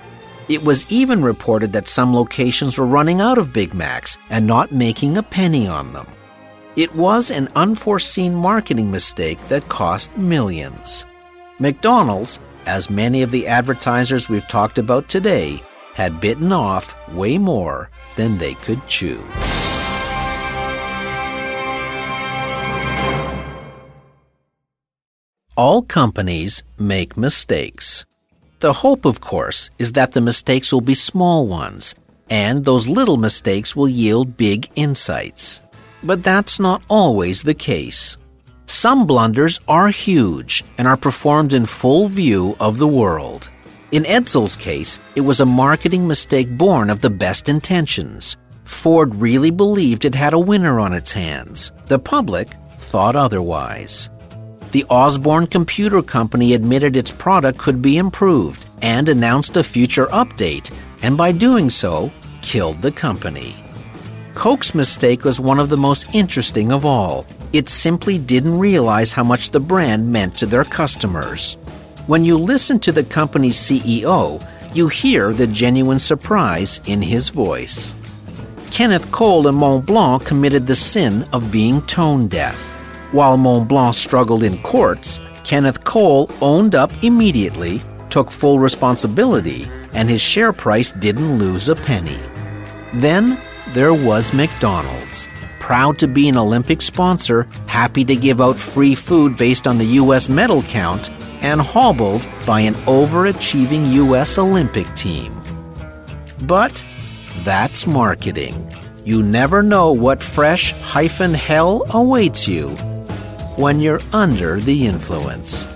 It 0.49 0.63
was 0.63 0.91
even 0.91 1.23
reported 1.23 1.73
that 1.73 1.89
some 1.89 2.15
locations 2.15 2.77
were 2.77 2.87
running 2.87 3.21
out 3.21 3.39
of 3.39 3.53
Big 3.53 3.73
Macs 3.73 4.19
and 4.29 4.47
not 4.47 4.73
making 4.73 5.17
a 5.17 5.23
penny 5.23 5.69
on 5.69 5.93
them. 5.93 6.07
It 6.75 6.95
was 6.95 7.31
an 7.31 7.49
unforeseen 7.55 8.35
marketing 8.35 8.91
mistake 8.91 9.41
that 9.49 9.69
cost 9.69 10.15
millions. 10.17 11.07
McDonald's, 11.59 12.41
as 12.67 12.91
many 12.91 13.23
of 13.23 13.31
the 13.31 13.47
advertisers 13.47 14.29
we've 14.29 14.49
talked 14.49 14.79
about 14.79 15.09
today, 15.09 15.63
had 15.95 16.21
bitten 16.21 16.53
off 16.53 16.95
way 17.15 17.39
more 17.39 17.89
than 18.17 18.37
they 18.37 18.55
could 18.55 18.85
chew. 18.87 19.23
All 25.57 25.81
companies 25.81 26.65
make 26.79 27.17
mistakes. 27.17 28.05
The 28.61 28.75
hope, 28.75 29.07
of 29.07 29.23
course, 29.23 29.71
is 29.79 29.93
that 29.93 30.13
the 30.13 30.21
mistakes 30.21 30.71
will 30.71 30.83
be 30.83 30.93
small 30.93 31.47
ones, 31.47 31.95
and 32.29 32.63
those 32.63 32.89
little 32.89 33.17
mistakes 33.17 33.75
will 33.75 33.89
yield 33.89 34.37
big 34.37 34.69
insights. 34.77 35.63
But 36.03 36.23
that's 36.23 36.61
not 36.61 36.83
always 36.91 37.43
the 37.43 37.55
case. 37.55 38.19
Some 38.67 39.07
blunders 39.07 39.59
are 39.67 39.89
huge 39.89 40.63
and 40.77 40.87
are 40.87 40.97
performed 40.99 41.55
in 41.55 41.65
full 41.65 42.07
view 42.07 42.55
of 42.61 42.77
the 42.77 42.87
world. 42.87 43.49
In 43.93 44.05
Edsel's 44.05 44.57
case, 44.57 45.01
it 45.15 45.23
was 45.23 45.41
a 45.41 45.47
marketing 45.47 46.07
mistake 46.07 46.51
born 46.59 46.91
of 46.91 47.01
the 47.01 47.09
best 47.25 47.49
intentions. 47.49 48.37
Ford 48.65 49.15
really 49.15 49.51
believed 49.51 50.05
it 50.05 50.15
had 50.15 50.35
a 50.35 50.39
winner 50.39 50.79
on 50.79 50.93
its 50.93 51.13
hands. 51.13 51.73
The 51.87 51.99
public 51.99 52.49
thought 52.77 53.17
otherwise. 53.17 54.11
The 54.77 54.85
Osborne 54.91 55.47
Computer 55.47 56.03
Company 56.03 56.53
admitted 56.53 56.97
its 56.97 57.11
product 57.11 57.59
could 57.59 57.81
be 57.81 57.97
improved 57.97 58.67
and 58.83 59.09
announced 59.09 59.57
a 59.57 59.65
future 59.65 60.05
update, 60.09 60.71
and 61.01 61.17
by 61.17 61.33
doing 61.33 61.71
so, 61.71 62.13
killed 62.43 62.83
the 62.83 62.93
company. 62.93 63.57
Coke's 64.35 64.75
mistake 64.75 65.25
was 65.25 65.41
one 65.41 65.59
of 65.59 65.71
the 65.71 65.79
most 65.79 66.07
interesting 66.13 66.73
of 66.73 66.85
all. 66.85 67.25
It 67.55 67.71
simply 67.71 68.19
didn't 68.19 68.59
realize 68.59 69.15
how 69.15 69.25
much 69.25 69.49
the 69.49 69.61
brand 69.61 70.13
meant 70.13 70.37
to 70.37 70.45
their 70.45 70.65
customers. 70.65 71.55
When 72.07 72.27
you 72.27 72.37
listen 72.37 72.79
to 72.81 72.93
the 72.93 73.05
company's 73.05 73.57
CEO, 73.57 74.47
you 74.75 74.89
hear 74.89 75.33
the 75.33 75.47
genuine 75.47 75.99
surprise 75.99 76.83
in 76.85 77.01
his 77.01 77.31
voice. 77.31 77.95
Kenneth 78.71 79.11
Cole 79.11 79.49
and 79.49 79.57
Mont 79.57 79.87
Blanc 79.87 80.27
committed 80.27 80.67
the 80.67 80.77
sin 80.77 81.27
of 81.33 81.51
being 81.51 81.81
tone 81.87 82.29
deaf. 82.29 82.76
While 83.13 83.37
Mont 83.37 83.69
Blanc 83.69 83.95
struggled 83.95 84.43
in 84.43 84.61
courts, 84.63 85.21
Kenneth 85.45 85.85
Cole 85.85 86.29
owned 86.41 86.75
up 86.75 86.91
immediately, 87.05 87.81
took 88.11 88.33
full 88.33 88.59
responsibility, 88.59 89.69
and 89.93 90.11
his 90.11 90.21
share 90.21 90.53
price 90.53 90.91
didn't 90.91 91.39
lose 91.39 91.69
a 91.69 91.77
penny. 91.77 92.19
Then 92.95 93.41
there 93.69 93.95
was 93.95 94.33
McDonald's. 94.33 95.29
Proud 95.61 95.99
to 95.99 96.09
be 96.09 96.29
an 96.29 96.37
Olympic 96.37 96.83
sponsor, 96.83 97.47
happy 97.67 98.05
to 98.05 98.17
give 98.17 98.41
out 98.41 98.59
free 98.59 98.97
food 98.97 99.37
based 99.37 99.69
on 99.69 99.79
the 99.79 100.01
U.S. 100.03 100.29
medal 100.29 100.63
count, 100.63 101.09
and 101.43 101.61
hobbled 101.61 102.29
by 102.45 102.61
an 102.61 102.75
overachieving 102.87 103.93
U.S. 103.95 104.37
Olympic 104.37 104.93
team. 104.95 105.33
But 106.43 106.85
that's 107.45 107.87
marketing. 107.87 108.73
You 109.05 109.23
never 109.23 109.63
know 109.63 109.93
what 109.93 110.21
fresh 110.21 110.73
hyphen 110.73 111.35
hell 111.35 111.85
awaits 111.91 112.49
you 112.49 112.77
when 113.57 113.81
you're 113.81 114.01
under 114.13 114.61
the 114.61 114.87
influence. 114.87 115.67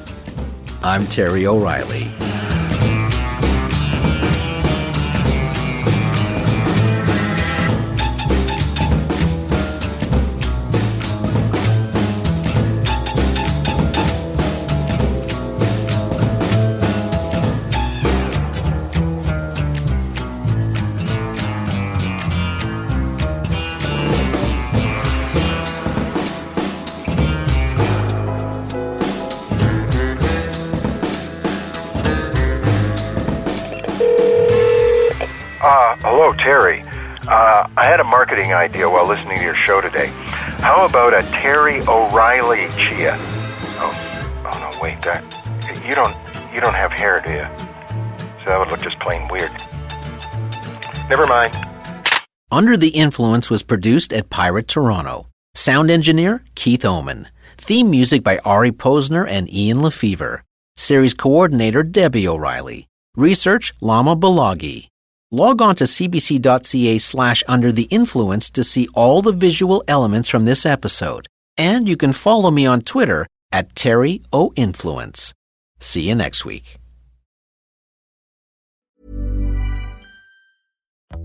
I'm 0.82 1.06
Terry 1.06 1.46
O'Reilly. 1.46 2.10
Marketing 38.30 38.54
idea 38.54 38.88
while 38.88 39.08
listening 39.08 39.38
to 39.38 39.42
your 39.42 39.56
show 39.56 39.80
today. 39.80 40.06
How 40.62 40.86
about 40.86 41.12
a 41.12 41.22
Terry 41.32 41.80
O'Reilly 41.80 42.68
chia? 42.76 43.16
Oh, 43.18 44.44
oh 44.46 44.70
no, 44.72 44.80
wait, 44.80 45.02
that 45.02 45.24
you 45.84 45.96
don't 45.96 46.14
you 46.54 46.60
don't 46.60 46.74
have 46.74 46.92
hair, 46.92 47.20
do 47.26 47.32
you? 47.32 47.48
So 48.38 48.50
that 48.50 48.58
would 48.60 48.68
look 48.68 48.82
just 48.82 49.00
plain 49.00 49.26
weird. 49.26 49.50
Never 51.10 51.26
mind. 51.26 51.52
Under 52.52 52.76
the 52.76 52.90
Influence 52.90 53.50
was 53.50 53.64
produced 53.64 54.12
at 54.12 54.30
Pirate 54.30 54.68
Toronto. 54.68 55.26
Sound 55.56 55.90
engineer 55.90 56.44
Keith 56.54 56.84
Oman. 56.84 57.26
Theme 57.58 57.90
music 57.90 58.22
by 58.22 58.38
Ari 58.44 58.70
Posner 58.70 59.28
and 59.28 59.52
Ian 59.52 59.78
LeFeuvre. 59.78 60.42
Series 60.76 61.14
coordinator 61.14 61.82
Debbie 61.82 62.28
O'Reilly. 62.28 62.86
Research 63.16 63.72
Lama 63.80 64.14
Balagi. 64.14 64.89
Log 65.32 65.62
on 65.62 65.76
to 65.76 65.84
cbc.ca 65.84 66.98
slash 66.98 67.44
under 67.46 67.70
the 67.70 67.84
influence 67.84 68.50
to 68.50 68.64
see 68.64 68.88
all 68.94 69.22
the 69.22 69.32
visual 69.32 69.84
elements 69.86 70.28
from 70.28 70.44
this 70.44 70.66
episode. 70.66 71.28
And 71.56 71.88
you 71.88 71.96
can 71.96 72.12
follow 72.12 72.50
me 72.50 72.66
on 72.66 72.80
Twitter 72.80 73.26
at 73.52 73.76
Terry 73.76 74.22
O 74.32 74.52
Influence. 74.56 75.32
See 75.78 76.08
you 76.08 76.16
next 76.16 76.44
week. 76.44 76.79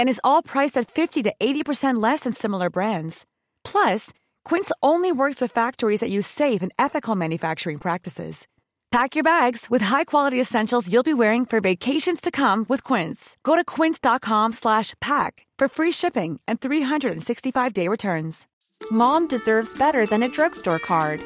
and 0.00 0.08
is 0.08 0.20
all 0.24 0.42
priced 0.42 0.78
at 0.78 0.90
50 0.90 1.22
to 1.24 1.34
80% 1.38 2.02
less 2.02 2.20
than 2.20 2.32
similar 2.32 2.70
brands. 2.70 3.26
Plus, 3.64 4.14
Quince 4.46 4.72
only 4.82 5.12
works 5.12 5.42
with 5.42 5.52
factories 5.52 6.00
that 6.00 6.08
use 6.08 6.26
safe 6.26 6.62
and 6.62 6.72
ethical 6.78 7.14
manufacturing 7.14 7.76
practices. 7.76 8.48
Pack 8.90 9.14
your 9.14 9.22
bags 9.22 9.66
with 9.70 9.82
high-quality 9.82 10.40
essentials 10.40 10.90
you'll 10.90 11.02
be 11.02 11.14
wearing 11.14 11.44
for 11.44 11.60
vacations 11.60 12.22
to 12.22 12.30
come 12.30 12.64
with 12.68 12.82
Quince. 12.82 13.36
Go 13.44 13.56
to 13.56 13.64
quince.com/pack 13.64 15.46
for 15.58 15.68
free 15.68 15.92
shipping 15.92 16.40
and 16.48 16.60
365-day 16.60 17.86
returns. 17.86 18.46
Mom 18.90 19.28
deserves 19.28 19.78
better 19.78 20.06
than 20.06 20.22
a 20.22 20.28
drugstore 20.28 20.78
card. 20.78 21.20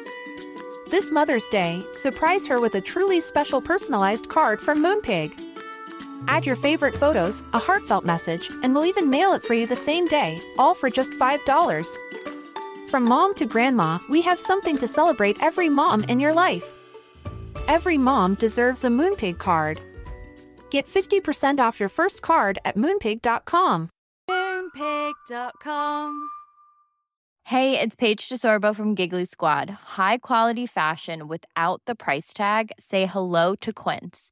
This 0.91 1.09
Mother's 1.11 1.47
Day, 1.47 1.81
surprise 1.93 2.45
her 2.47 2.59
with 2.59 2.75
a 2.75 2.81
truly 2.81 3.21
special 3.21 3.61
personalized 3.61 4.27
card 4.27 4.59
from 4.59 4.83
Moonpig. 4.83 5.54
Add 6.27 6.45
your 6.45 6.55
favorite 6.55 6.95
photos, 6.95 7.43
a 7.53 7.59
heartfelt 7.59 8.05
message, 8.05 8.49
and 8.63 8.73
we'll 8.73 8.85
even 8.85 9.09
mail 9.09 9.33
it 9.33 9.43
for 9.43 9.53
you 9.53 9.67
the 9.67 9.75
same 9.75 10.05
day, 10.05 10.39
all 10.57 10.73
for 10.73 10.89
just 10.89 11.11
$5. 11.13 11.87
From 12.89 13.03
mom 13.03 13.35
to 13.35 13.45
grandma, 13.45 13.99
we 14.09 14.21
have 14.21 14.39
something 14.39 14.77
to 14.77 14.87
celebrate 14.87 15.41
every 15.41 15.69
mom 15.69 16.03
in 16.05 16.19
your 16.19 16.33
life. 16.33 16.73
Every 17.67 17.97
mom 17.97 18.35
deserves 18.35 18.83
a 18.83 18.89
Moonpig 18.89 19.37
card. 19.37 19.79
Get 20.69 20.87
50% 20.87 21.59
off 21.59 21.79
your 21.79 21.89
first 21.89 22.21
card 22.21 22.59
at 22.65 22.77
moonpig.com. 22.77 23.89
Moonpig.com. 24.29 26.29
Hey, 27.43 27.79
it's 27.79 27.95
Paige 27.95 28.27
DeSorbo 28.27 28.75
from 28.75 28.95
Giggly 28.95 29.25
Squad. 29.25 29.69
High 29.69 30.17
quality 30.17 30.65
fashion 30.65 31.27
without 31.27 31.81
the 31.85 31.93
price 31.93 32.33
tag? 32.33 32.71
Say 32.79 33.05
hello 33.05 33.53
to 33.61 33.71
Quince. 33.71 34.31